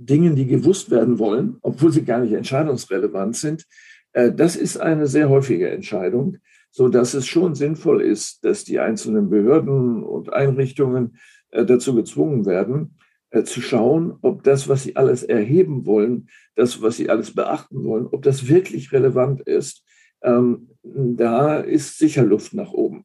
Dingen, 0.00 0.34
die 0.34 0.46
gewusst 0.46 0.90
werden 0.90 1.18
wollen, 1.18 1.58
obwohl 1.60 1.92
sie 1.92 2.04
gar 2.04 2.20
nicht 2.20 2.32
entscheidungsrelevant 2.32 3.36
sind. 3.36 3.66
Äh, 4.12 4.32
das 4.32 4.56
ist 4.56 4.78
eine 4.78 5.06
sehr 5.06 5.28
häufige 5.28 5.70
Entscheidung, 5.70 6.38
so 6.70 6.88
dass 6.88 7.14
es 7.14 7.26
schon 7.26 7.54
sinnvoll 7.54 8.00
ist, 8.00 8.44
dass 8.44 8.64
die 8.64 8.80
einzelnen 8.80 9.28
Behörden 9.28 10.02
und 10.02 10.32
Einrichtungen 10.32 11.18
äh, 11.50 11.66
dazu 11.66 11.94
gezwungen 11.94 12.46
werden, 12.46 12.96
äh, 13.30 13.42
zu 13.42 13.60
schauen, 13.60 14.16
ob 14.22 14.42
das, 14.42 14.68
was 14.68 14.84
sie 14.84 14.96
alles 14.96 15.22
erheben 15.22 15.84
wollen, 15.84 16.28
das, 16.56 16.80
was 16.80 16.96
sie 16.96 17.10
alles 17.10 17.34
beachten 17.34 17.84
wollen, 17.84 18.06
ob 18.06 18.22
das 18.22 18.48
wirklich 18.48 18.92
relevant 18.92 19.42
ist. 19.42 19.84
Ähm, 20.22 20.70
da 20.82 21.58
ist 21.58 21.98
sicher 21.98 22.24
Luft 22.24 22.54
nach 22.54 22.72
oben. 22.72 23.04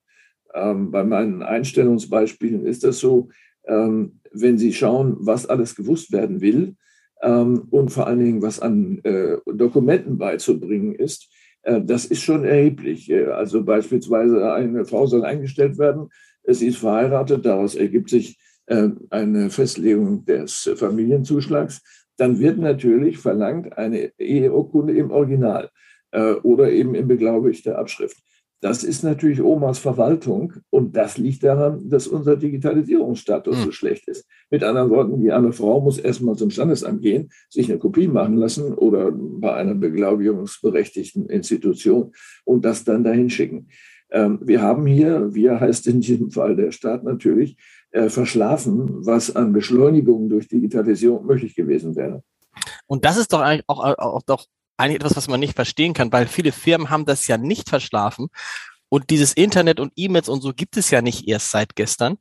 Ähm, 0.53 0.91
bei 0.91 1.03
meinen 1.03 1.43
Einstellungsbeispielen 1.43 2.65
ist 2.65 2.85
das 2.85 2.99
so, 2.99 3.29
ähm, 3.65 4.21
wenn 4.31 4.57
Sie 4.57 4.73
schauen, 4.73 5.15
was 5.19 5.45
alles 5.45 5.75
gewusst 5.75 6.11
werden 6.11 6.39
will 6.39 6.75
ähm, 7.21 7.67
und 7.71 7.89
vor 7.89 8.07
allen 8.07 8.19
Dingen, 8.19 8.41
was 8.41 8.59
an 8.59 8.99
äh, 9.03 9.37
Dokumenten 9.45 10.17
beizubringen 10.17 10.95
ist, 10.95 11.29
äh, 11.63 11.81
das 11.81 12.05
ist 12.05 12.21
schon 12.21 12.45
erheblich. 12.45 13.09
Äh, 13.09 13.25
also 13.27 13.63
beispielsweise 13.63 14.53
eine 14.53 14.85
Frau 14.85 15.05
soll 15.05 15.25
eingestellt 15.25 15.77
werden, 15.77 16.09
sie 16.47 16.67
ist 16.67 16.77
verheiratet, 16.77 17.45
daraus 17.45 17.75
ergibt 17.75 18.09
sich 18.09 18.39
äh, 18.67 18.89
eine 19.09 19.49
Festlegung 19.49 20.25
des 20.25 20.69
Familienzuschlags. 20.75 21.81
Dann 22.17 22.39
wird 22.39 22.57
natürlich 22.57 23.17
verlangt 23.17 23.77
eine 23.77 24.11
Eheurkunde 24.17 24.93
im 24.93 25.11
Original 25.11 25.69
äh, 26.11 26.33
oder 26.33 26.71
eben 26.71 26.95
in 26.95 27.07
beglaubigter 27.07 27.77
Abschrift. 27.77 28.17
Das 28.61 28.83
ist 28.83 29.03
natürlich 29.03 29.41
Omas 29.41 29.79
Verwaltung 29.79 30.53
und 30.69 30.95
das 30.95 31.17
liegt 31.17 31.43
daran, 31.43 31.89
dass 31.89 32.07
unser 32.07 32.35
Digitalisierungsstatus 32.37 33.57
mhm. 33.57 33.63
so 33.63 33.71
schlecht 33.71 34.07
ist. 34.07 34.25
Mit 34.49 34.63
anderen 34.63 34.89
Worten, 34.89 35.21
die 35.21 35.31
arme 35.31 35.51
Frau 35.51 35.81
muss 35.81 35.97
erstmal 35.99 36.35
zum 36.35 36.49
Standesamt 36.49 37.01
gehen, 37.01 37.29
sich 37.49 37.69
eine 37.69 37.79
Kopie 37.79 38.07
machen 38.07 38.37
lassen 38.37 38.73
oder 38.73 39.11
bei 39.11 39.53
einer 39.53 39.75
beglaubigungsberechtigten 39.75 41.29
Institution 41.29 42.13
und 42.43 42.65
das 42.65 42.83
dann 42.83 43.03
dahin 43.03 43.29
schicken. 43.29 43.67
Ähm, 44.11 44.39
wir 44.41 44.61
haben 44.61 44.85
hier, 44.85 45.33
wir 45.33 45.59
heißt 45.59 45.87
in 45.87 46.01
diesem 46.01 46.31
Fall 46.31 46.55
der 46.55 46.71
Staat 46.71 47.03
natürlich, 47.03 47.57
äh, 47.91 48.09
verschlafen, 48.09 49.05
was 49.05 49.35
an 49.35 49.53
Beschleunigung 49.53 50.29
durch 50.29 50.47
Digitalisierung 50.47 51.25
möglich 51.25 51.55
gewesen 51.55 51.95
wäre. 51.95 52.23
Und 52.87 53.05
das 53.05 53.17
ist 53.17 53.33
doch 53.33 53.41
eigentlich 53.41 53.63
auch, 53.67 53.83
auch, 53.83 53.97
auch 53.97 54.21
doch 54.21 54.45
eigentlich 54.77 54.97
etwas, 54.97 55.15
was 55.15 55.27
man 55.27 55.39
nicht 55.39 55.55
verstehen 55.55 55.93
kann, 55.93 56.11
weil 56.11 56.27
viele 56.27 56.51
Firmen 56.51 56.89
haben 56.89 57.05
das 57.05 57.27
ja 57.27 57.37
nicht 57.37 57.69
verschlafen. 57.69 58.27
Und 58.89 59.09
dieses 59.09 59.33
Internet 59.33 59.79
und 59.79 59.93
E-Mails 59.95 60.29
und 60.29 60.41
so 60.41 60.53
gibt 60.53 60.77
es 60.77 60.89
ja 60.91 61.01
nicht 61.01 61.27
erst 61.27 61.51
seit 61.51 61.75
gestern. 61.75 62.17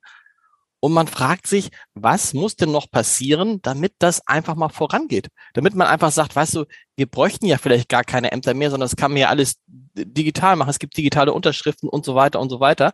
Und 0.81 0.93
man 0.93 1.07
fragt 1.07 1.47
sich, 1.47 1.71
was 1.95 2.35
muss 2.35 2.57
denn 2.57 2.71
noch 2.71 2.91
passieren, 2.91 3.63
damit 3.63 3.95
das 4.01 4.27
einfach 4.27 4.55
mal 4.55 4.69
vorangeht? 4.69 5.29
Damit 5.55 5.75
man 5.75 5.87
einfach 5.87 6.13
sagt, 6.13 6.37
weißt 6.37 6.57
du, 6.57 6.67
wir 6.97 7.07
bräuchten 7.07 7.47
ja 7.47 7.57
vielleicht 7.57 7.89
gar 7.89 8.05
keine 8.05 8.33
Ämter 8.33 8.53
mehr, 8.53 8.71
sondern 8.71 8.91
das 8.91 8.97
kann 8.97 9.13
man 9.13 9.21
ja 9.21 9.29
alles 9.29 9.55
digital 9.95 10.57
machen. 10.57 10.69
Es 10.69 10.79
gibt 10.79 10.97
digitale 10.97 11.33
Unterschriften 11.33 11.89
und 11.89 12.05
so 12.05 12.15
weiter 12.15 12.39
und 12.39 12.51
so 12.51 12.61
weiter. 12.61 12.93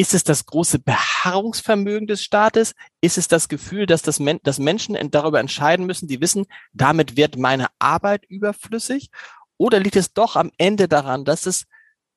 Ist 0.00 0.14
es 0.14 0.24
das 0.24 0.46
große 0.46 0.78
Beharrungsvermögen 0.78 2.06
des 2.06 2.22
Staates? 2.22 2.74
Ist 3.02 3.18
es 3.18 3.28
das 3.28 3.50
Gefühl, 3.50 3.84
dass, 3.84 4.00
das 4.00 4.18
Men 4.18 4.40
dass 4.42 4.58
Menschen 4.58 4.96
darüber 5.10 5.40
entscheiden 5.40 5.84
müssen, 5.84 6.08
die 6.08 6.22
wissen, 6.22 6.46
damit 6.72 7.18
wird 7.18 7.36
meine 7.36 7.66
Arbeit 7.78 8.24
überflüssig? 8.24 9.10
Oder 9.58 9.78
liegt 9.78 9.96
es 9.96 10.14
doch 10.14 10.36
am 10.36 10.52
Ende 10.56 10.88
daran, 10.88 11.26
dass 11.26 11.44
es 11.44 11.66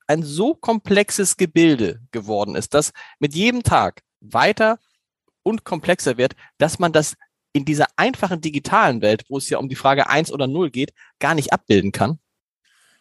ein 0.07 0.23
so 0.23 0.55
komplexes 0.55 1.35
Gebilde 1.35 1.99
geworden 2.11 2.55
ist, 2.55 2.73
dass 2.73 2.93
mit 3.19 3.35
jedem 3.35 3.63
Tag 3.63 4.01
weiter 4.21 4.79
und 5.43 5.65
komplexer 5.65 6.17
wird, 6.17 6.37
dass 6.59 6.79
man 6.79 6.93
das 6.93 7.17
in 7.51 7.65
dieser 7.65 7.87
einfachen 7.97 8.39
digitalen 8.39 9.01
Welt, 9.01 9.25
wo 9.27 9.39
es 9.39 9.49
ja 9.49 9.57
um 9.57 9.67
die 9.67 9.75
Frage 9.75 10.09
eins 10.09 10.31
oder 10.31 10.47
null 10.47 10.69
geht, 10.69 10.93
gar 11.19 11.35
nicht 11.35 11.51
abbilden 11.51 11.91
kann? 11.91 12.17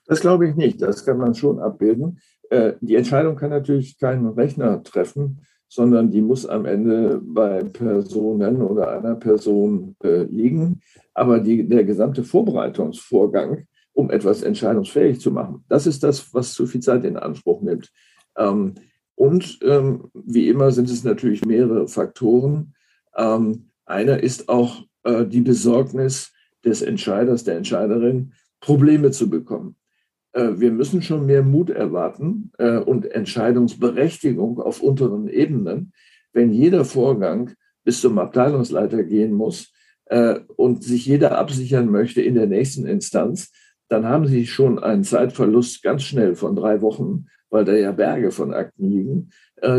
Das 0.07 0.21
glaube 0.21 0.49
ich 0.49 0.57
nicht. 0.57 0.83
Das 0.83 1.05
kann 1.05 1.19
man 1.19 1.37
schon 1.37 1.61
abbilden. 1.61 2.21
Äh, 2.51 2.75
die 2.81 2.97
Entscheidung 2.97 3.37
kann 3.37 3.51
natürlich 3.51 3.99
kein 3.99 4.27
Rechner 4.27 4.83
treffen, 4.83 5.41
sondern 5.69 6.11
die 6.11 6.21
muss 6.21 6.45
am 6.45 6.67
Ende 6.67 7.19
bei 7.25 7.65
Personen 7.65 8.61
oder 8.61 8.91
einer 8.91 9.15
Person 9.15 9.97
äh, 10.05 10.25
liegen. 10.25 10.83
Aber 11.15 11.41
die, 11.41 11.67
der 11.67 11.85
gesamte 11.85 12.25
Vorbereitungsvorgang, 12.25 13.67
um 13.95 14.11
etwas 14.11 14.43
entscheidungsfähig 14.43 15.21
zu 15.21 15.31
machen, 15.31 15.65
das 15.69 15.87
ist 15.87 16.03
das, 16.03 16.35
was 16.35 16.53
zu 16.53 16.67
viel 16.67 16.83
Zeit 16.83 17.05
in 17.05 17.17
Anspruch 17.17 17.63
nimmt. 17.63 17.91
Ähm, 18.37 18.75
und 19.15 19.61
ähm, 19.63 20.11
wie 20.13 20.49
immer 20.49 20.73
sind 20.73 20.91
es 20.91 21.05
natürlich 21.05 21.45
mehrere 21.45 21.89
Faktoren. 21.89 22.75
Ähm, 23.17 23.71
einer 23.87 24.23
ist 24.23 24.49
auch 24.49 24.83
äh, 25.05 25.25
die 25.25 25.41
Besorgnis 25.41 26.33
des 26.65 26.83
Entscheiders, 26.83 27.45
der 27.45 27.57
Entscheiderin, 27.57 28.33
Probleme 28.61 29.11
zu 29.11 29.31
bekommen. 29.31 29.77
Äh, 30.33 30.53
wir 30.57 30.73
müssen 30.73 31.03
schon 31.03 31.27
mehr 31.27 31.43
Mut 31.43 31.71
erwarten 31.71 32.53
äh, 32.59 32.79
und 32.79 33.11
Entscheidungsberechtigung 33.11 34.61
auf 34.61 34.83
unteren 34.83 35.29
Ebenen, 35.29 35.93
wenn 36.33 36.53
jeder 36.53 36.85
Vorgang 36.85 37.53
bis 37.85 38.01
zum 38.01 38.19
Abteilungsleiter 38.19 39.05
gehen 39.05 39.33
muss 39.33 39.73
äh, 40.07 40.41
und 40.57 40.83
sich 40.83 41.07
jeder 41.07 41.39
absichern 41.39 41.91
möchte 41.91 42.23
in 42.23 42.35
der 42.35 42.47
nächsten 42.47 42.87
Instanz, 42.87 43.53
dann 43.89 44.07
haben 44.07 44.27
Sie 44.27 44.47
schon 44.47 44.79
einen 44.79 45.05
Zeitverlust 45.05 45.83
ganz 45.83 46.03
schnell 46.03 46.35
von 46.35 46.57
drei 46.57 46.81
Wochen, 46.81 47.27
weil 47.51 47.67
da 47.67 47.75
ja 47.75 47.93
Berge 47.93 48.31
von 48.31 48.55
Akten 48.55 48.89
liegen, 48.89 49.31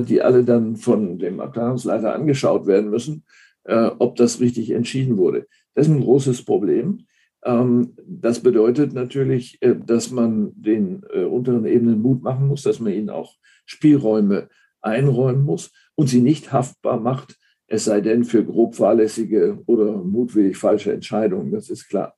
die 0.07 0.21
alle 0.21 0.43
dann 0.43 0.75
von 0.75 1.17
dem 1.17 1.39
Abteilungsleiter 1.39 2.13
angeschaut 2.13 2.67
werden 2.67 2.91
müssen, 2.91 3.25
ob 3.63 4.15
das 4.15 4.39
richtig 4.39 4.69
entschieden 4.69 5.17
wurde. 5.17 5.47
Das 5.73 5.87
ist 5.87 5.93
ein 5.93 6.01
großes 6.01 6.45
Problem. 6.45 7.07
Ähm, 7.45 7.93
das 8.05 8.39
bedeutet 8.39 8.93
natürlich, 8.93 9.57
äh, 9.61 9.75
dass 9.75 10.11
man 10.11 10.51
den 10.55 11.03
äh, 11.13 11.23
unteren 11.23 11.65
Ebenen 11.65 12.01
Mut 12.01 12.23
machen 12.23 12.47
muss, 12.47 12.63
dass 12.63 12.79
man 12.79 12.93
ihnen 12.93 13.09
auch 13.09 13.35
Spielräume 13.65 14.49
einräumen 14.81 15.43
muss 15.43 15.71
und 15.95 16.07
sie 16.07 16.21
nicht 16.21 16.51
haftbar 16.51 16.99
macht, 16.99 17.37
es 17.67 17.85
sei 17.85 18.01
denn 18.01 18.23
für 18.23 18.43
grob 18.43 18.75
fahrlässige 18.75 19.59
oder 19.65 20.03
mutwillig 20.03 20.57
falsche 20.57 20.93
Entscheidungen, 20.93 21.51
das 21.51 21.69
ist 21.69 21.87
klar. 21.87 22.15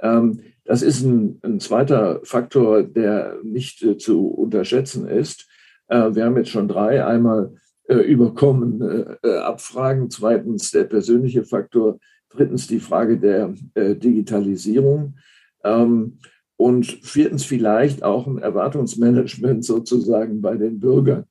Ähm, 0.00 0.40
das 0.64 0.82
ist 0.82 1.02
ein, 1.02 1.38
ein 1.42 1.60
zweiter 1.60 2.20
Faktor, 2.24 2.82
der 2.82 3.38
nicht 3.42 3.82
äh, 3.82 3.96
zu 3.98 4.28
unterschätzen 4.28 5.08
ist. 5.08 5.48
Wir 5.88 6.24
haben 6.24 6.36
jetzt 6.36 6.50
schon 6.50 6.66
drei. 6.66 7.06
Einmal 7.06 7.54
überkommen 7.88 8.82
Abfragen, 9.22 10.10
zweitens 10.10 10.72
der 10.72 10.82
persönliche 10.82 11.44
Faktor, 11.44 12.00
Drittens 12.36 12.66
die 12.66 12.80
Frage 12.80 13.18
der 13.18 13.54
äh, 13.74 13.94
Digitalisierung. 13.94 15.14
Ähm, 15.64 16.18
und 16.58 16.86
viertens 16.86 17.44
vielleicht 17.44 18.02
auch 18.02 18.26
ein 18.26 18.38
Erwartungsmanagement 18.38 19.64
sozusagen 19.64 20.40
bei 20.40 20.56
den 20.56 20.80
Bürgern. 20.80 21.24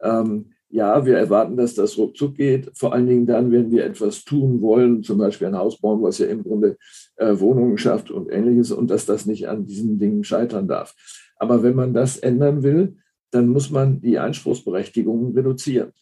Ähm, 0.00 0.46
ja, 0.68 1.04
wir 1.04 1.18
erwarten, 1.18 1.56
dass 1.56 1.74
das 1.74 1.98
ruckzuck 1.98 2.34
geht. 2.34 2.70
Vor 2.74 2.94
allen 2.94 3.06
Dingen 3.06 3.26
dann, 3.26 3.52
wenn 3.52 3.70
wir 3.70 3.84
etwas 3.84 4.24
tun 4.24 4.62
wollen, 4.62 5.02
zum 5.02 5.18
Beispiel 5.18 5.48
ein 5.48 5.58
Haus 5.58 5.78
bauen, 5.78 6.02
was 6.02 6.18
ja 6.18 6.26
im 6.26 6.42
Grunde 6.42 6.78
äh, 7.16 7.38
Wohnungen 7.38 7.76
schafft 7.76 8.10
und 8.10 8.32
ähnliches, 8.32 8.72
und 8.72 8.90
dass 8.90 9.04
das 9.04 9.26
nicht 9.26 9.48
an 9.48 9.66
diesen 9.66 9.98
Dingen 9.98 10.24
scheitern 10.24 10.66
darf. 10.66 10.94
Aber 11.36 11.62
wenn 11.62 11.74
man 11.74 11.92
das 11.92 12.16
ändern 12.16 12.62
will, 12.62 12.96
dann 13.32 13.48
muss 13.48 13.70
man 13.70 14.00
die 14.00 14.18
Einspruchsberechtigungen 14.18 15.34
reduzieren. 15.34 15.92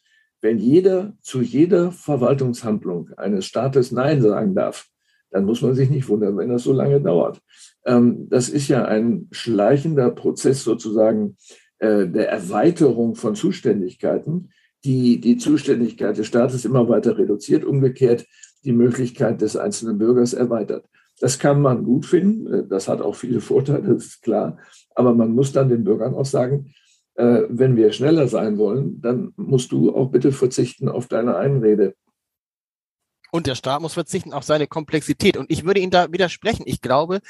Wenn 0.40 0.58
jeder 0.58 1.14
zu 1.20 1.42
jeder 1.42 1.92
Verwaltungshandlung 1.92 3.10
eines 3.16 3.46
Staates 3.46 3.92
Nein 3.92 4.22
sagen 4.22 4.54
darf, 4.54 4.86
dann 5.30 5.44
muss 5.44 5.62
man 5.62 5.74
sich 5.74 5.90
nicht 5.90 6.08
wundern, 6.08 6.36
wenn 6.36 6.48
das 6.48 6.64
so 6.64 6.72
lange 6.72 7.00
dauert. 7.00 7.40
Ähm, 7.84 8.28
das 8.28 8.48
ist 8.48 8.68
ja 8.68 8.84
ein 8.84 9.28
schleichender 9.30 10.10
Prozess 10.10 10.64
sozusagen 10.64 11.36
äh, 11.78 12.06
der 12.06 12.30
Erweiterung 12.30 13.14
von 13.14 13.34
Zuständigkeiten, 13.34 14.50
die 14.84 15.20
die 15.20 15.36
Zuständigkeit 15.36 16.16
des 16.16 16.26
Staates 16.26 16.64
immer 16.64 16.88
weiter 16.88 17.16
reduziert, 17.18 17.64
umgekehrt 17.64 18.26
die 18.64 18.72
Möglichkeit 18.72 19.40
des 19.40 19.56
einzelnen 19.56 19.98
Bürgers 19.98 20.32
erweitert. 20.32 20.86
Das 21.20 21.38
kann 21.38 21.60
man 21.60 21.84
gut 21.84 22.06
finden, 22.06 22.52
äh, 22.52 22.66
das 22.66 22.88
hat 22.88 23.00
auch 23.00 23.14
viele 23.14 23.40
Vorteile, 23.40 23.94
das 23.94 24.06
ist 24.06 24.22
klar, 24.22 24.58
aber 24.94 25.14
man 25.14 25.32
muss 25.32 25.52
dann 25.52 25.68
den 25.68 25.84
Bürgern 25.84 26.14
auch 26.14 26.26
sagen, 26.26 26.72
äh, 27.20 27.46
wenn 27.50 27.76
wir 27.76 27.92
schneller 27.92 28.28
sein 28.28 28.56
wollen, 28.56 29.00
dann 29.00 29.32
musst 29.36 29.72
du 29.72 29.94
auch 29.94 30.10
bitte 30.10 30.32
verzichten 30.32 30.88
auf 30.88 31.06
deine 31.06 31.36
Einrede. 31.36 31.94
Und 33.30 33.46
der 33.46 33.54
Staat 33.54 33.82
muss 33.82 33.94
verzichten 33.94 34.32
auf 34.32 34.44
seine 34.44 34.66
Komplexität. 34.66 35.36
Und 35.36 35.50
ich 35.50 35.64
würde 35.64 35.80
Ihnen 35.80 35.92
da 35.92 36.10
widersprechen. 36.10 36.64
Ich 36.66 36.80
glaube, 36.80 37.20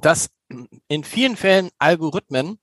dass 0.00 0.30
in 0.88 1.04
vielen 1.04 1.36
Fällen 1.36 1.70
Algorithmen, 1.78 2.58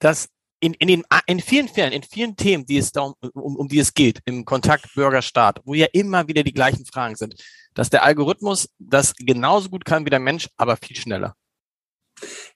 dass 0.00 0.28
in, 0.60 0.74
in, 0.74 0.88
den, 0.88 1.04
in 1.26 1.40
vielen 1.40 1.68
Fällen, 1.68 1.92
in 1.92 2.02
vielen 2.02 2.36
Themen, 2.36 2.66
die 2.66 2.78
es 2.78 2.92
da 2.92 3.02
um, 3.02 3.14
um, 3.34 3.56
um 3.56 3.68
die 3.68 3.78
es 3.78 3.94
geht, 3.94 4.20
im 4.24 4.44
Kontakt 4.44 4.92
Bürger-Staat, 4.94 5.60
wo 5.64 5.74
ja 5.74 5.86
immer 5.92 6.28
wieder 6.28 6.42
die 6.42 6.52
gleichen 6.52 6.84
Fragen 6.84 7.14
sind, 7.14 7.42
dass 7.74 7.90
der 7.90 8.02
Algorithmus 8.02 8.68
das 8.78 9.14
genauso 9.14 9.68
gut 9.68 9.84
kann 9.84 10.04
wie 10.04 10.10
der 10.10 10.20
Mensch, 10.20 10.48
aber 10.56 10.76
viel 10.76 10.96
schneller. 10.96 11.34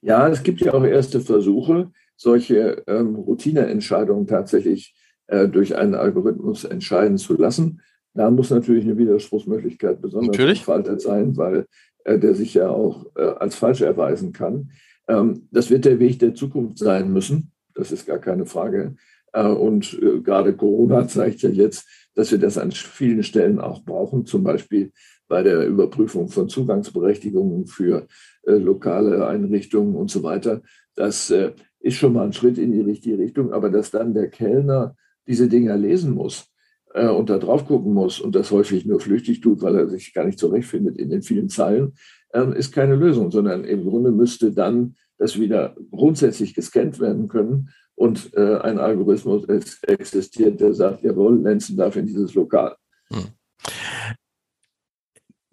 Ja, 0.01 0.29
es 0.29 0.43
gibt 0.43 0.61
ja 0.61 0.73
auch 0.73 0.85
erste 0.85 1.21
Versuche, 1.21 1.93
solche 2.21 2.83
ähm, 2.87 3.15
Routineentscheidungen 3.15 4.27
tatsächlich 4.27 4.95
äh, 5.27 5.49
durch 5.49 5.75
einen 5.75 5.95
Algorithmus 5.95 6.65
entscheiden 6.65 7.17
zu 7.17 7.35
lassen. 7.35 7.81
Da 8.13 8.31
muss 8.31 8.51
natürlich 8.51 8.85
eine 8.85 8.99
Widerspruchsmöglichkeit 8.99 10.03
besonders 10.03 10.37
entfaltet 10.39 11.01
sein, 11.01 11.35
weil 11.39 11.65
äh, 12.05 12.19
der 12.19 12.35
sich 12.35 12.53
ja 12.53 12.69
auch 12.69 13.07
äh, 13.17 13.23
als 13.23 13.55
falsch 13.55 13.81
erweisen 13.81 14.35
kann. 14.35 14.71
Ähm, 15.09 15.49
das 15.51 15.71
wird 15.71 15.87
der 15.87 15.99
Weg 15.99 16.19
der 16.19 16.35
Zukunft 16.35 16.77
sein 16.77 17.11
müssen. 17.11 17.53
Das 17.75 17.91
ist 17.91 18.07
gar 18.07 18.19
keine 18.19 18.45
Frage. 18.45 18.97
Äh, 19.33 19.47
und 19.47 19.99
äh, 20.03 20.21
gerade 20.21 20.55
Corona 20.55 21.09
zeigt 21.09 21.41
ja 21.41 21.49
jetzt, 21.49 21.89
dass 22.15 22.33
wir 22.33 22.39
das 22.39 22.59
an 22.59 22.73
vielen 22.73 23.23
Stellen 23.23 23.61
auch 23.61 23.83
brauchen, 23.83 24.27
zum 24.27 24.45
Beispiel 24.45 24.93
bei 25.27 25.43
der 25.43 25.67
Überprüfung 25.67 26.29
von 26.29 26.51
Zugangsberechtigungen 26.51 27.67
für 27.67 28.07
äh, 28.43 28.57
lokale 28.57 29.27
Einrichtungen 29.27 29.95
und 29.95 30.11
so 30.11 30.23
weiter. 30.23 30.61
Das 30.97 31.33
ist 31.81 31.97
schon 31.97 32.13
mal 32.13 32.27
ein 32.27 32.33
Schritt 32.33 32.59
in 32.59 32.73
die 32.73 32.81
richtige 32.81 33.19
Richtung, 33.19 33.53
aber 33.53 33.71
dass 33.71 33.91
dann 33.91 34.15
der 34.15 34.29
Kellner 34.29 34.97
diese 35.27 35.49
Dinger 35.49 35.77
lesen 35.77 36.13
muss 36.13 36.47
und 36.93 37.31
da 37.31 37.39
drauf 37.39 37.67
gucken 37.67 37.95
muss 37.95 38.21
und 38.21 38.35
das 38.35 38.51
häufig 38.51 38.85
nur 38.85 38.99
flüchtig 38.99 39.41
tut, 39.41 39.63
weil 39.63 39.77
er 39.77 39.89
sich 39.89 40.13
gar 40.13 40.25
nicht 40.25 40.39
zurechtfindet 40.39 40.99
in 40.99 41.09
den 41.09 41.23
vielen 41.23 41.49
Zeilen, 41.49 41.95
ähm, 42.35 42.53
ist 42.53 42.73
keine 42.73 42.97
Lösung, 42.97 43.31
sondern 43.31 43.65
im 43.65 43.85
Grunde 43.85 44.11
müsste 44.11 44.53
dann 44.53 44.97
das 45.19 45.39
wieder 45.39 45.77
grundsätzlich 45.91 46.55
gescannt 46.55 46.99
werden 46.99 47.29
können 47.29 47.71
und 47.95 48.35
äh, 48.35 48.57
ein 48.59 48.79
Algorithmus 48.79 49.45
existiert, 49.83 50.61
der 50.61 50.73
sagt, 50.75 51.03
jawohl, 51.03 51.43
Lenzen 51.43 51.77
darf 51.77 51.97
in 51.97 52.07
dieses 52.07 52.35
Lokal. 52.35 52.75
Hm. 53.13 53.27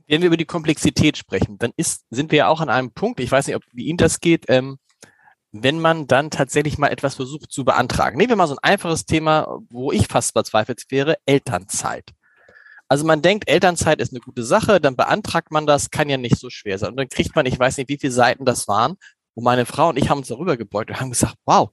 Wenn 0.07 0.22
wir 0.22 0.27
über 0.27 0.38
die 0.38 0.46
Komplexität 0.46 1.17
sprechen, 1.17 1.57
dann 1.57 1.72
ist, 1.75 2.05
sind 2.10 2.31
wir 2.31 2.38
ja 2.38 2.48
auch 2.48 2.62
an 2.62 2.69
einem 2.69 2.91
Punkt, 2.91 3.19
ich 3.19 3.31
weiß 3.31 3.48
nicht, 3.48 3.57
ob, 3.57 3.63
wie 3.74 3.88
Ihnen 3.88 3.98
das 3.98 4.22
geht, 4.22 4.46
ähm, 4.48 4.77
wenn 5.63 5.79
man 5.79 6.07
dann 6.07 6.31
tatsächlich 6.31 6.77
mal 6.77 6.89
etwas 6.89 7.15
versucht 7.15 7.51
zu 7.51 7.65
beantragen. 7.65 8.17
Nehmen 8.17 8.29
wir 8.29 8.35
mal 8.35 8.47
so 8.47 8.55
ein 8.55 8.63
einfaches 8.63 9.05
Thema, 9.05 9.59
wo 9.69 9.91
ich 9.91 10.07
fast 10.07 10.33
verzweifelt 10.33 10.83
wäre, 10.89 11.17
Elternzeit. 11.25 12.05
Also 12.87 13.05
man 13.05 13.21
denkt, 13.21 13.49
Elternzeit 13.49 13.99
ist 13.99 14.13
eine 14.13 14.21
gute 14.21 14.43
Sache, 14.43 14.79
dann 14.79 14.95
beantragt 14.95 15.51
man 15.51 15.67
das, 15.67 15.91
kann 15.91 16.09
ja 16.09 16.17
nicht 16.17 16.39
so 16.39 16.49
schwer 16.49 16.77
sein. 16.77 16.91
Und 16.91 16.97
dann 16.97 17.09
kriegt 17.09 17.35
man, 17.35 17.45
ich 17.45 17.59
weiß 17.59 17.77
nicht, 17.77 17.89
wie 17.89 17.97
viele 17.97 18.13
Seiten 18.13 18.45
das 18.45 18.67
waren, 18.67 18.95
und 19.37 19.43
meine 19.43 19.67
Frau 19.67 19.89
und 19.89 19.97
ich 19.97 20.09
haben 20.09 20.17
uns 20.17 20.29
darüber 20.29 20.57
gebeugt 20.57 20.89
und 20.89 20.99
haben 20.99 21.11
gesagt, 21.11 21.35
wow, 21.45 21.69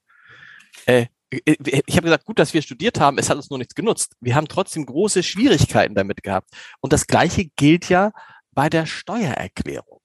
äh, 0.84 1.06
äh, 1.30 1.56
ich 1.86 1.96
habe 1.96 2.04
gesagt, 2.04 2.26
gut, 2.26 2.38
dass 2.38 2.52
wir 2.52 2.60
studiert 2.60 3.00
haben, 3.00 3.16
es 3.16 3.30
hat 3.30 3.38
uns 3.38 3.48
nur 3.48 3.58
nichts 3.58 3.74
genutzt. 3.74 4.12
Wir 4.20 4.34
haben 4.34 4.48
trotzdem 4.48 4.84
große 4.84 5.22
Schwierigkeiten 5.22 5.94
damit 5.94 6.22
gehabt. 6.22 6.50
Und 6.80 6.92
das 6.92 7.06
Gleiche 7.06 7.46
gilt 7.56 7.88
ja 7.88 8.12
bei 8.52 8.68
der 8.68 8.84
Steuererklärung, 8.84 10.00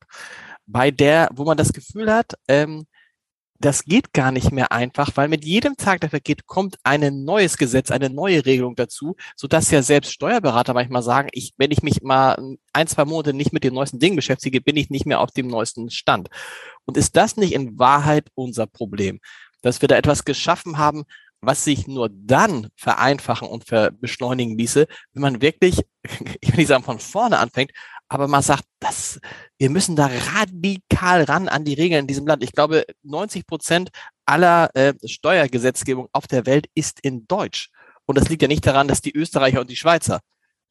bei 0.67 0.89
der, 0.89 1.29
wo 1.33 1.43
man 1.43 1.57
das 1.57 1.73
Gefühl 1.73 2.09
hat, 2.09 2.35
ähm, 2.47 2.85
das 3.59 3.83
geht 3.83 4.13
gar 4.13 4.31
nicht 4.31 4.51
mehr 4.51 4.71
einfach, 4.71 5.11
weil 5.15 5.27
mit 5.27 5.43
jedem 5.45 5.75
Tag, 5.75 6.01
der 6.01 6.09
vergeht, 6.09 6.47
kommt 6.47 6.77
ein 6.83 7.23
neues 7.23 7.57
Gesetz, 7.57 7.91
eine 7.91 8.09
neue 8.09 8.45
Regelung 8.45 8.75
dazu, 8.75 9.15
so 9.35 9.47
dass 9.47 9.69
ja 9.69 9.81
selbst 9.81 10.13
Steuerberater 10.13 10.73
manchmal 10.73 11.03
sagen, 11.03 11.29
ich, 11.33 11.53
wenn 11.57 11.71
ich 11.71 11.83
mich 11.83 12.01
mal 12.01 12.57
ein, 12.73 12.87
zwei 12.87 13.05
Monate 13.05 13.33
nicht 13.33 13.53
mit 13.53 13.63
den 13.63 13.73
neuesten 13.73 13.99
Dingen 13.99 14.15
beschäftige, 14.15 14.61
bin 14.61 14.77
ich 14.77 14.89
nicht 14.89 15.05
mehr 15.05 15.19
auf 15.19 15.31
dem 15.31 15.47
neuesten 15.47 15.89
Stand. 15.89 16.29
Und 16.85 16.97
ist 16.97 17.15
das 17.15 17.37
nicht 17.37 17.53
in 17.53 17.77
Wahrheit 17.77 18.29
unser 18.33 18.65
Problem? 18.65 19.19
dass 19.61 19.81
wir 19.81 19.87
da 19.87 19.95
etwas 19.95 20.25
geschaffen 20.25 20.77
haben, 20.77 21.03
was 21.41 21.63
sich 21.63 21.87
nur 21.87 22.09
dann 22.11 22.67
vereinfachen 22.75 23.47
und 23.47 23.65
beschleunigen 23.99 24.57
ließe, 24.57 24.87
wenn 25.13 25.21
man 25.21 25.41
wirklich, 25.41 25.81
ich 26.41 26.49
will 26.49 26.57
nicht 26.57 26.67
sagen 26.67 26.83
von 26.83 26.99
vorne 26.99 27.39
anfängt, 27.39 27.71
aber 28.09 28.27
man 28.27 28.41
sagt, 28.41 28.63
das, 28.79 29.19
wir 29.57 29.69
müssen 29.69 29.95
da 29.95 30.09
radikal 30.35 31.23
ran 31.23 31.47
an 31.47 31.63
die 31.63 31.75
Regeln 31.75 32.01
in 32.01 32.07
diesem 32.07 32.27
Land. 32.27 32.43
Ich 32.43 32.51
glaube, 32.51 32.83
90 33.03 33.45
Prozent 33.45 33.89
aller 34.25 34.69
äh, 34.73 34.93
Steuergesetzgebung 35.05 36.07
auf 36.11 36.27
der 36.27 36.45
Welt 36.45 36.67
ist 36.73 36.99
in 37.01 37.27
Deutsch. 37.27 37.71
Und 38.05 38.17
das 38.17 38.27
liegt 38.27 38.41
ja 38.41 38.47
nicht 38.47 38.65
daran, 38.65 38.87
dass 38.87 39.01
die 39.01 39.15
Österreicher 39.15 39.61
und 39.61 39.69
die 39.69 39.75
Schweizer 39.75 40.19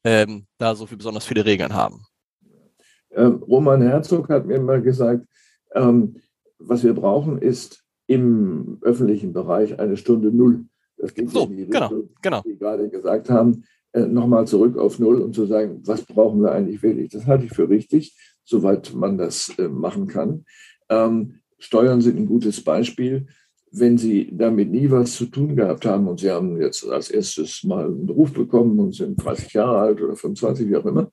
ähm, 0.03 0.45
da 0.57 0.75
so 0.75 0.85
viel 0.85 0.97
besonders 0.97 1.25
viele 1.25 1.45
Regeln 1.45 1.73
haben. 1.73 2.05
Ähm, 3.11 3.41
Roman 3.43 3.81
Herzog 3.81 4.29
hat 4.29 4.45
mir 4.45 4.59
mal 4.59 4.81
gesagt, 4.81 5.25
ähm, 5.73 6.17
was 6.57 6.83
wir 6.83 6.93
brauchen, 6.93 7.41
ist 7.41 7.83
im 8.07 8.79
öffentlichen 8.81 9.33
Bereich 9.33 9.79
eine 9.79 9.95
Stunde 9.95 10.31
Null. 10.31 10.65
Das 10.97 11.13
geht 11.13 11.29
so, 11.29 11.45
in 11.45 11.55
die 11.55 11.65
genau, 11.67 11.87
Richtung, 11.87 12.09
genau. 12.21 12.41
die 12.41 12.57
gerade 12.57 12.89
gesagt 12.89 13.29
haben, 13.29 13.63
nochmal 13.93 14.47
zurück 14.47 14.77
auf 14.77 14.99
Null 14.99 15.21
und 15.21 15.33
zu 15.33 15.45
sagen, 15.45 15.81
was 15.85 16.03
brauchen 16.03 16.41
wir 16.41 16.51
eigentlich 16.51 16.83
wirklich? 16.83 17.09
Das 17.09 17.25
halte 17.25 17.45
ich 17.45 17.51
für 17.51 17.69
richtig, 17.69 18.15
soweit 18.43 18.93
man 18.93 19.17
das 19.17 19.53
äh, 19.57 19.67
machen 19.67 20.07
kann. 20.07 20.45
Ähm, 20.89 21.35
Steuern 21.57 22.01
sind 22.01 22.17
ein 22.17 22.25
gutes 22.25 22.63
Beispiel. 22.63 23.27
Wenn 23.71 23.97
Sie 23.97 24.29
damit 24.31 24.71
nie 24.71 24.89
was 24.89 25.13
zu 25.13 25.27
tun 25.27 25.55
gehabt 25.55 25.85
haben 25.85 26.07
und 26.07 26.19
Sie 26.19 26.31
haben 26.31 26.59
jetzt 26.59 26.87
als 26.87 27.11
erstes 27.11 27.63
mal 27.63 27.85
einen 27.85 28.07
Beruf 28.07 28.33
bekommen 28.33 28.79
und 28.79 28.95
sind 28.95 29.23
30 29.23 29.53
Jahre 29.53 29.77
alt 29.77 30.01
oder 30.01 30.15
25, 30.15 30.67
wie 30.67 30.75
auch 30.75 30.85
immer, 30.85 31.11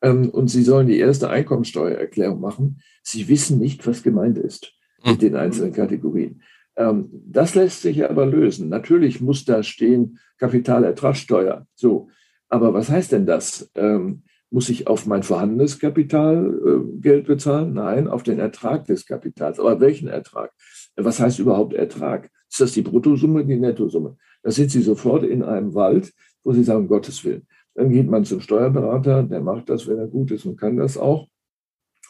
ähm, 0.00 0.30
und 0.30 0.48
Sie 0.48 0.62
sollen 0.62 0.86
die 0.86 0.98
erste 0.98 1.28
Einkommensteuererklärung 1.28 2.40
machen, 2.40 2.80
Sie 3.02 3.28
wissen 3.28 3.58
nicht, 3.58 3.86
was 3.86 4.02
gemeint 4.02 4.38
ist 4.38 4.72
mit 5.04 5.14
hm. 5.14 5.18
den 5.18 5.36
einzelnen 5.36 5.72
Kategorien. 5.72 6.42
Ähm, 6.76 7.10
das 7.26 7.54
lässt 7.54 7.82
sich 7.82 8.08
aber 8.08 8.24
lösen. 8.24 8.68
Natürlich 8.68 9.20
muss 9.20 9.44
da 9.44 9.62
stehen 9.62 10.18
Kapitalertragssteuer. 10.38 11.66
So. 11.74 12.08
Aber 12.48 12.74
was 12.74 12.90
heißt 12.90 13.12
denn 13.12 13.26
das? 13.26 13.70
Ähm, 13.74 14.22
muss 14.50 14.70
ich 14.70 14.86
auf 14.86 15.06
mein 15.06 15.22
vorhandenes 15.22 15.78
Kapital 15.78 16.58
äh, 16.66 17.00
Geld 17.00 17.26
bezahlen? 17.26 17.74
Nein, 17.74 18.08
auf 18.08 18.22
den 18.22 18.38
Ertrag 18.38 18.86
des 18.86 19.06
Kapitals. 19.06 19.60
Aber 19.60 19.80
welchen 19.80 20.08
Ertrag? 20.08 20.52
Was 20.96 21.20
heißt 21.20 21.38
überhaupt 21.38 21.74
Ertrag? 21.74 22.30
Ist 22.50 22.60
das 22.60 22.72
die 22.72 22.82
Bruttosumme, 22.82 23.44
die 23.44 23.56
Nettosumme? 23.56 24.16
Da 24.42 24.50
sind 24.50 24.70
Sie 24.70 24.80
sofort 24.80 25.24
in 25.24 25.42
einem 25.42 25.74
Wald, 25.74 26.14
wo 26.42 26.52
Sie 26.52 26.64
sagen, 26.64 26.88
Gottes 26.88 27.24
Willen. 27.24 27.46
Dann 27.74 27.90
geht 27.90 28.08
man 28.08 28.24
zum 28.24 28.40
Steuerberater, 28.40 29.22
der 29.22 29.40
macht 29.40 29.68
das, 29.68 29.86
wenn 29.86 29.98
er 29.98 30.08
gut 30.08 30.30
ist 30.30 30.46
und 30.46 30.56
kann 30.56 30.76
das 30.76 30.96
auch. 30.96 31.28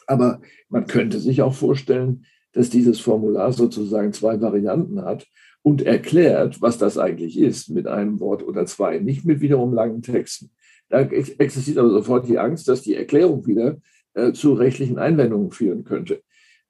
Aber 0.07 0.41
man 0.69 0.87
könnte 0.87 1.19
sich 1.19 1.41
auch 1.41 1.53
vorstellen, 1.53 2.25
dass 2.53 2.69
dieses 2.69 2.99
Formular 2.99 3.53
sozusagen 3.53 4.13
zwei 4.13 4.39
Varianten 4.41 5.01
hat 5.01 5.27
und 5.61 5.81
erklärt, 5.81 6.61
was 6.61 6.77
das 6.77 6.97
eigentlich 6.97 7.37
ist, 7.37 7.69
mit 7.69 7.87
einem 7.87 8.19
Wort 8.19 8.43
oder 8.43 8.65
zwei, 8.65 8.99
nicht 8.99 9.25
mit 9.25 9.41
wiederum 9.41 9.73
langen 9.73 10.01
Texten. 10.01 10.51
Da 10.89 11.01
existiert 11.01 11.77
aber 11.77 11.89
sofort 11.89 12.27
die 12.27 12.39
Angst, 12.39 12.67
dass 12.67 12.81
die 12.81 12.95
Erklärung 12.95 13.45
wieder 13.45 13.77
äh, 14.13 14.33
zu 14.33 14.53
rechtlichen 14.53 14.97
Einwendungen 14.97 15.51
führen 15.51 15.83
könnte. 15.83 16.21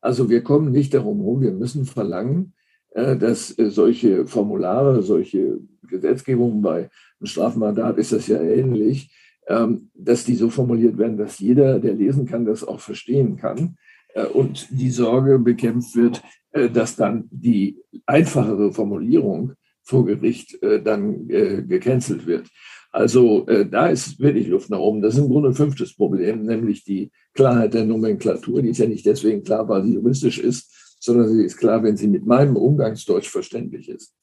Also 0.02 0.30
wir 0.30 0.44
kommen 0.44 0.72
nicht 0.72 0.94
darum 0.94 1.20
herum, 1.20 1.42
wir 1.42 1.52
müssen 1.52 1.86
verlangen, 1.86 2.54
äh, 2.92 3.16
dass 3.16 3.58
äh, 3.58 3.70
solche 3.70 4.26
Formulare, 4.26 5.02
solche 5.04 5.60
Gesetzgebungen 5.88 6.62
bei 6.62 6.90
einem 7.20 7.26
Strafmandat 7.26 7.98
ist 7.98 8.12
das 8.12 8.28
ja 8.28 8.42
ähnlich, 8.42 9.10
ähm, 9.48 9.90
dass 9.94 10.26
die 10.26 10.36
so 10.36 10.50
formuliert 10.50 10.98
werden, 10.98 11.18
dass 11.18 11.40
jeder, 11.40 11.80
der 11.80 11.94
lesen 11.94 12.26
kann, 12.26 12.46
das 12.46 12.64
auch 12.64 12.80
verstehen 12.80 13.38
kann. 13.38 13.78
Äh, 14.14 14.26
und 14.26 14.68
die 14.72 14.92
Sorge 14.92 15.40
bekämpft 15.40 15.96
wird, 15.96 16.22
äh, 16.52 16.70
dass 16.70 16.96
dann 16.96 17.28
die 17.32 17.78
einfachere 18.06 18.72
Formulierung 18.72 19.54
vor 19.84 20.06
Gericht 20.06 20.62
äh, 20.62 20.82
dann 20.82 21.28
gecancelt 21.28 22.28
wird. 22.28 22.48
Also 22.92 23.46
da 23.70 23.88
ist 23.88 24.20
wirklich 24.20 24.48
Luft 24.48 24.72
nach 24.72 24.80
oben. 24.80 25.04
Das 25.04 25.14
ist 25.14 25.20
im 25.20 25.30
Grunde 25.30 25.50
ein 25.50 25.56
fünftes 25.56 25.96
Problem, 25.96 26.44
nämlich 26.44 26.84
die 26.84 27.12
Klarheit 27.36 27.76
der 27.76 27.86
Nomenklatur. 27.86 28.64
Die 28.64 28.70
ist 28.70 28.80
ja 28.80 28.88
nicht 28.88 29.06
deswegen 29.06 29.44
klar, 29.44 29.70
weil 29.70 29.84
sie 29.84 29.94
juristisch 29.94 30.40
ist, 30.40 30.98
sondern 31.00 31.30
sie 31.30 31.44
ist 31.44 31.58
klar, 31.58 31.84
wenn 31.84 31.98
sie 31.98 32.08
mit 32.08 32.26
meinem 32.26 32.56
Umgangsdeutsch 32.56 33.30
verständlich 33.30 33.90
ist. 33.90 34.16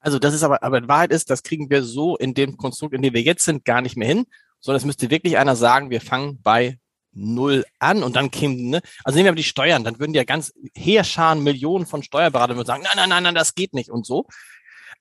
Also 0.00 0.18
das 0.18 0.34
ist 0.34 0.42
aber, 0.42 0.64
aber 0.64 0.78
in 0.78 0.88
Wahrheit 0.88 1.12
ist, 1.12 1.30
das 1.30 1.44
kriegen 1.44 1.70
wir 1.70 1.84
so 1.84 2.16
in 2.16 2.34
dem 2.34 2.56
Konstrukt, 2.56 2.92
in 2.92 3.02
dem 3.02 3.14
wir 3.14 3.22
jetzt 3.22 3.44
sind, 3.44 3.64
gar 3.64 3.82
nicht 3.82 3.96
mehr 3.96 4.08
hin, 4.08 4.24
sondern 4.58 4.78
es 4.78 4.84
müsste 4.84 5.12
wirklich 5.12 5.38
einer 5.38 5.54
sagen, 5.54 5.90
wir 5.90 6.00
fangen 6.00 6.40
bei 6.42 6.78
null 7.12 7.64
an 7.78 8.02
und 8.02 8.16
dann 8.16 8.30
kämen, 8.30 8.70
ne, 8.70 8.80
also 9.04 9.16
nehmen 9.16 9.26
wir 9.26 9.30
aber 9.30 9.36
die 9.36 9.44
Steuern, 9.44 9.84
dann 9.84 9.98
würden 9.98 10.12
die 10.12 10.18
ja 10.18 10.24
ganz 10.24 10.52
Heerscharen, 10.74 11.42
Millionen 11.42 11.86
von 11.86 12.02
Steuerberatern 12.02 12.64
sagen, 12.64 12.82
nein, 12.82 12.92
nein, 12.96 13.08
nein, 13.08 13.22
nein, 13.22 13.34
das 13.34 13.54
geht 13.54 13.74
nicht 13.74 13.90
und 13.90 14.06
so. 14.06 14.26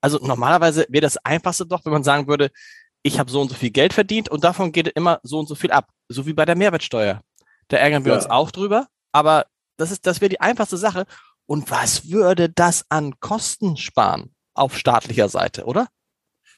Also 0.01 0.19
normalerweise 0.19 0.85
wäre 0.89 1.01
das 1.01 1.17
einfachste 1.17 1.65
doch, 1.65 1.83
wenn 1.85 1.93
man 1.93 2.03
sagen 2.03 2.27
würde, 2.27 2.51
ich 3.03 3.19
habe 3.19 3.31
so 3.31 3.41
und 3.41 3.49
so 3.49 3.55
viel 3.55 3.71
Geld 3.71 3.93
verdient 3.93 4.29
und 4.29 4.43
davon 4.43 4.71
geht 4.71 4.87
immer 4.89 5.19
so 5.23 5.39
und 5.39 5.47
so 5.47 5.55
viel 5.55 5.71
ab, 5.71 5.89
so 6.07 6.25
wie 6.25 6.33
bei 6.33 6.45
der 6.45 6.55
Mehrwertsteuer. 6.55 7.21
Da 7.67 7.77
ärgern 7.77 8.05
wir 8.05 8.11
ja. 8.11 8.17
uns 8.17 8.29
auch 8.29 8.51
drüber, 8.51 8.87
aber 9.11 9.45
das 9.77 9.91
ist, 9.91 10.05
das 10.05 10.21
wäre 10.21 10.29
die 10.29 10.41
einfachste 10.41 10.77
Sache. 10.77 11.05
Und 11.45 11.71
was 11.71 12.09
würde 12.09 12.49
das 12.49 12.85
an 12.89 13.19
Kosten 13.19 13.77
sparen 13.77 14.33
auf 14.53 14.77
staatlicher 14.77 15.29
Seite, 15.29 15.65
oder? 15.65 15.87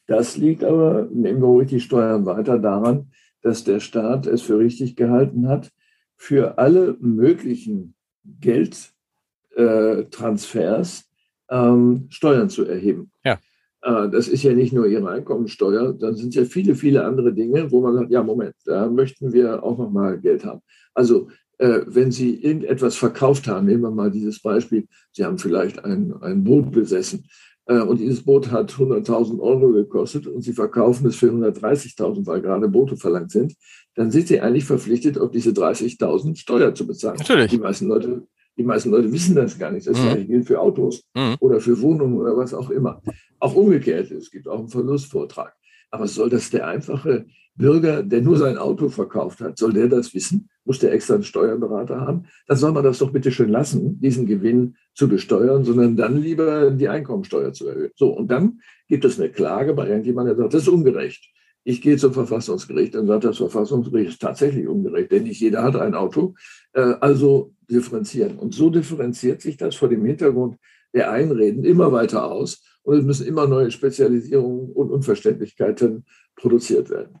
Das 0.06 0.36
liegt 0.36 0.64
aber, 0.64 1.06
nehmen 1.12 1.40
wir 1.40 1.46
ruhig 1.46 1.68
die 1.68 1.80
Steuern 1.80 2.26
weiter 2.26 2.58
daran, 2.58 3.12
dass 3.42 3.64
der 3.64 3.80
Staat 3.80 4.26
es 4.26 4.42
für 4.42 4.58
richtig 4.58 4.96
gehalten 4.96 5.48
hat, 5.48 5.70
für 6.16 6.58
alle 6.58 6.96
möglichen 7.00 7.94
Geldtransfers 8.40 11.04
ähm, 11.50 12.06
Steuern 12.10 12.50
zu 12.50 12.66
erheben. 12.66 13.10
Ja. 13.24 13.38
Äh, 13.82 14.08
das 14.10 14.28
ist 14.28 14.42
ja 14.42 14.52
nicht 14.52 14.72
nur 14.72 14.86
ihre 14.86 15.10
Einkommensteuer, 15.10 15.94
dann 15.94 16.16
sind 16.16 16.34
ja 16.34 16.44
viele, 16.44 16.74
viele 16.74 17.04
andere 17.04 17.32
Dinge, 17.32 17.70
wo 17.70 17.80
man 17.80 17.94
sagt, 17.94 18.10
ja, 18.10 18.22
Moment, 18.22 18.54
da 18.64 18.88
möchten 18.88 19.32
wir 19.32 19.62
auch 19.62 19.78
nochmal 19.78 20.20
Geld 20.20 20.44
haben. 20.44 20.60
Also 20.94 21.28
äh, 21.58 21.80
wenn 21.86 22.10
Sie 22.10 22.42
irgendetwas 22.42 22.96
verkauft 22.96 23.46
haben, 23.46 23.66
nehmen 23.66 23.82
wir 23.82 23.90
mal 23.90 24.10
dieses 24.10 24.40
Beispiel, 24.40 24.86
Sie 25.12 25.24
haben 25.24 25.38
vielleicht 25.38 25.84
ein, 25.84 26.14
ein 26.22 26.44
Boot 26.44 26.72
besessen 26.72 27.24
und 27.66 28.00
dieses 28.00 28.24
Boot 28.24 28.50
hat 28.50 28.72
100.000 28.72 29.38
Euro 29.40 29.70
gekostet 29.72 30.26
und 30.26 30.42
Sie 30.42 30.52
verkaufen 30.52 31.06
es 31.06 31.16
für 31.16 31.30
130.000, 31.30 32.26
weil 32.26 32.40
gerade 32.40 32.68
Boote 32.68 32.96
verlangt 32.96 33.30
sind, 33.30 33.54
dann 33.94 34.10
sind 34.10 34.28
Sie 34.28 34.40
eigentlich 34.40 34.64
verpflichtet, 34.64 35.18
auf 35.18 35.30
diese 35.30 35.50
30.000 35.50 36.36
Steuer 36.36 36.74
zu 36.74 36.86
bezahlen. 36.86 37.18
Natürlich. 37.18 37.50
Die 37.50 37.58
meisten 37.58 37.86
Leute, 37.86 38.26
Die 38.56 38.64
meisten 38.64 38.90
Leute 38.90 39.12
wissen 39.12 39.36
das 39.36 39.58
gar 39.58 39.70
nicht. 39.70 39.86
Das 39.86 39.98
mhm. 39.98 40.02
gleiche 40.02 40.26
gilt 40.26 40.46
für 40.46 40.60
Autos 40.60 41.02
mhm. 41.14 41.36
oder 41.40 41.60
für 41.60 41.80
Wohnungen 41.80 42.18
oder 42.18 42.36
was 42.36 42.52
auch 42.52 42.70
immer. 42.70 43.00
Auch 43.38 43.54
umgekehrt, 43.54 44.10
es 44.10 44.30
gibt 44.30 44.48
auch 44.48 44.58
einen 44.58 44.68
Verlustvortrag. 44.68 45.54
Aber 45.90 46.06
soll 46.06 46.28
das 46.28 46.50
der 46.50 46.66
einfache 46.66 47.26
Bürger, 47.54 48.02
der 48.02 48.22
nur 48.22 48.36
sein 48.36 48.58
Auto 48.58 48.88
verkauft 48.88 49.40
hat, 49.40 49.58
soll 49.58 49.72
der 49.72 49.88
das 49.88 50.14
wissen? 50.14 50.48
Muss 50.70 50.78
der 50.78 50.92
extra 50.92 51.14
einen 51.14 51.24
Steuerberater 51.24 52.00
haben? 52.00 52.26
Dann 52.46 52.56
soll 52.56 52.70
man 52.70 52.84
das 52.84 52.98
doch 52.98 53.10
bitte 53.10 53.32
schön 53.32 53.48
lassen, 53.48 54.00
diesen 54.00 54.24
Gewinn 54.24 54.76
zu 54.94 55.08
besteuern, 55.08 55.64
sondern 55.64 55.96
dann 55.96 56.16
lieber 56.16 56.70
die 56.70 56.88
Einkommensteuer 56.88 57.52
zu 57.52 57.66
erhöhen. 57.66 57.90
So, 57.96 58.10
und 58.10 58.30
dann 58.30 58.60
gibt 58.86 59.04
es 59.04 59.18
eine 59.18 59.30
Klage 59.30 59.74
bei 59.74 59.88
irgendjemandem, 59.88 60.36
der 60.36 60.44
sagt, 60.44 60.54
das 60.54 60.62
ist 60.62 60.68
ungerecht. 60.68 61.28
Ich 61.64 61.82
gehe 61.82 61.96
zum 61.96 62.12
Verfassungsgericht 62.12 62.94
und 62.94 63.08
sagt 63.08 63.24
das 63.24 63.38
Verfassungsgericht 63.38 64.10
ist 64.10 64.22
tatsächlich 64.22 64.68
ungerecht, 64.68 65.10
denn 65.10 65.24
nicht 65.24 65.40
jeder 65.40 65.64
hat 65.64 65.74
ein 65.74 65.96
Auto. 65.96 66.36
Äh, 66.72 66.94
also 67.00 67.52
differenzieren. 67.68 68.38
Und 68.38 68.54
so 68.54 68.70
differenziert 68.70 69.40
sich 69.40 69.56
das 69.56 69.74
vor 69.74 69.88
dem 69.88 70.04
Hintergrund 70.04 70.56
der 70.94 71.10
Einreden 71.10 71.64
immer 71.64 71.90
weiter 71.90 72.30
aus 72.30 72.62
und 72.82 72.96
es 72.96 73.04
müssen 73.04 73.26
immer 73.26 73.48
neue 73.48 73.72
Spezialisierungen 73.72 74.70
und 74.70 74.92
Unverständlichkeiten 74.92 76.04
produziert 76.36 76.90
werden. 76.90 77.18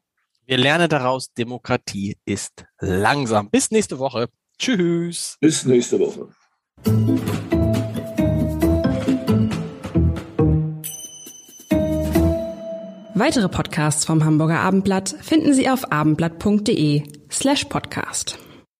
Wir 0.50 0.58
lernen 0.58 0.88
daraus, 0.88 1.32
Demokratie 1.32 2.16
ist 2.24 2.64
langsam. 2.80 3.50
Bis 3.50 3.70
nächste 3.70 4.00
Woche. 4.00 4.28
Tschüss. 4.58 5.36
Bis 5.40 5.64
nächste 5.64 6.00
Woche. 6.00 6.26
Weitere 13.14 13.48
Podcasts 13.48 14.04
vom 14.04 14.24
Hamburger 14.24 14.58
Abendblatt 14.58 15.14
finden 15.20 15.54
Sie 15.54 15.70
auf 15.70 15.92
abendblatt.de 15.92 17.04
slash 17.30 17.66
podcast. 17.66 18.36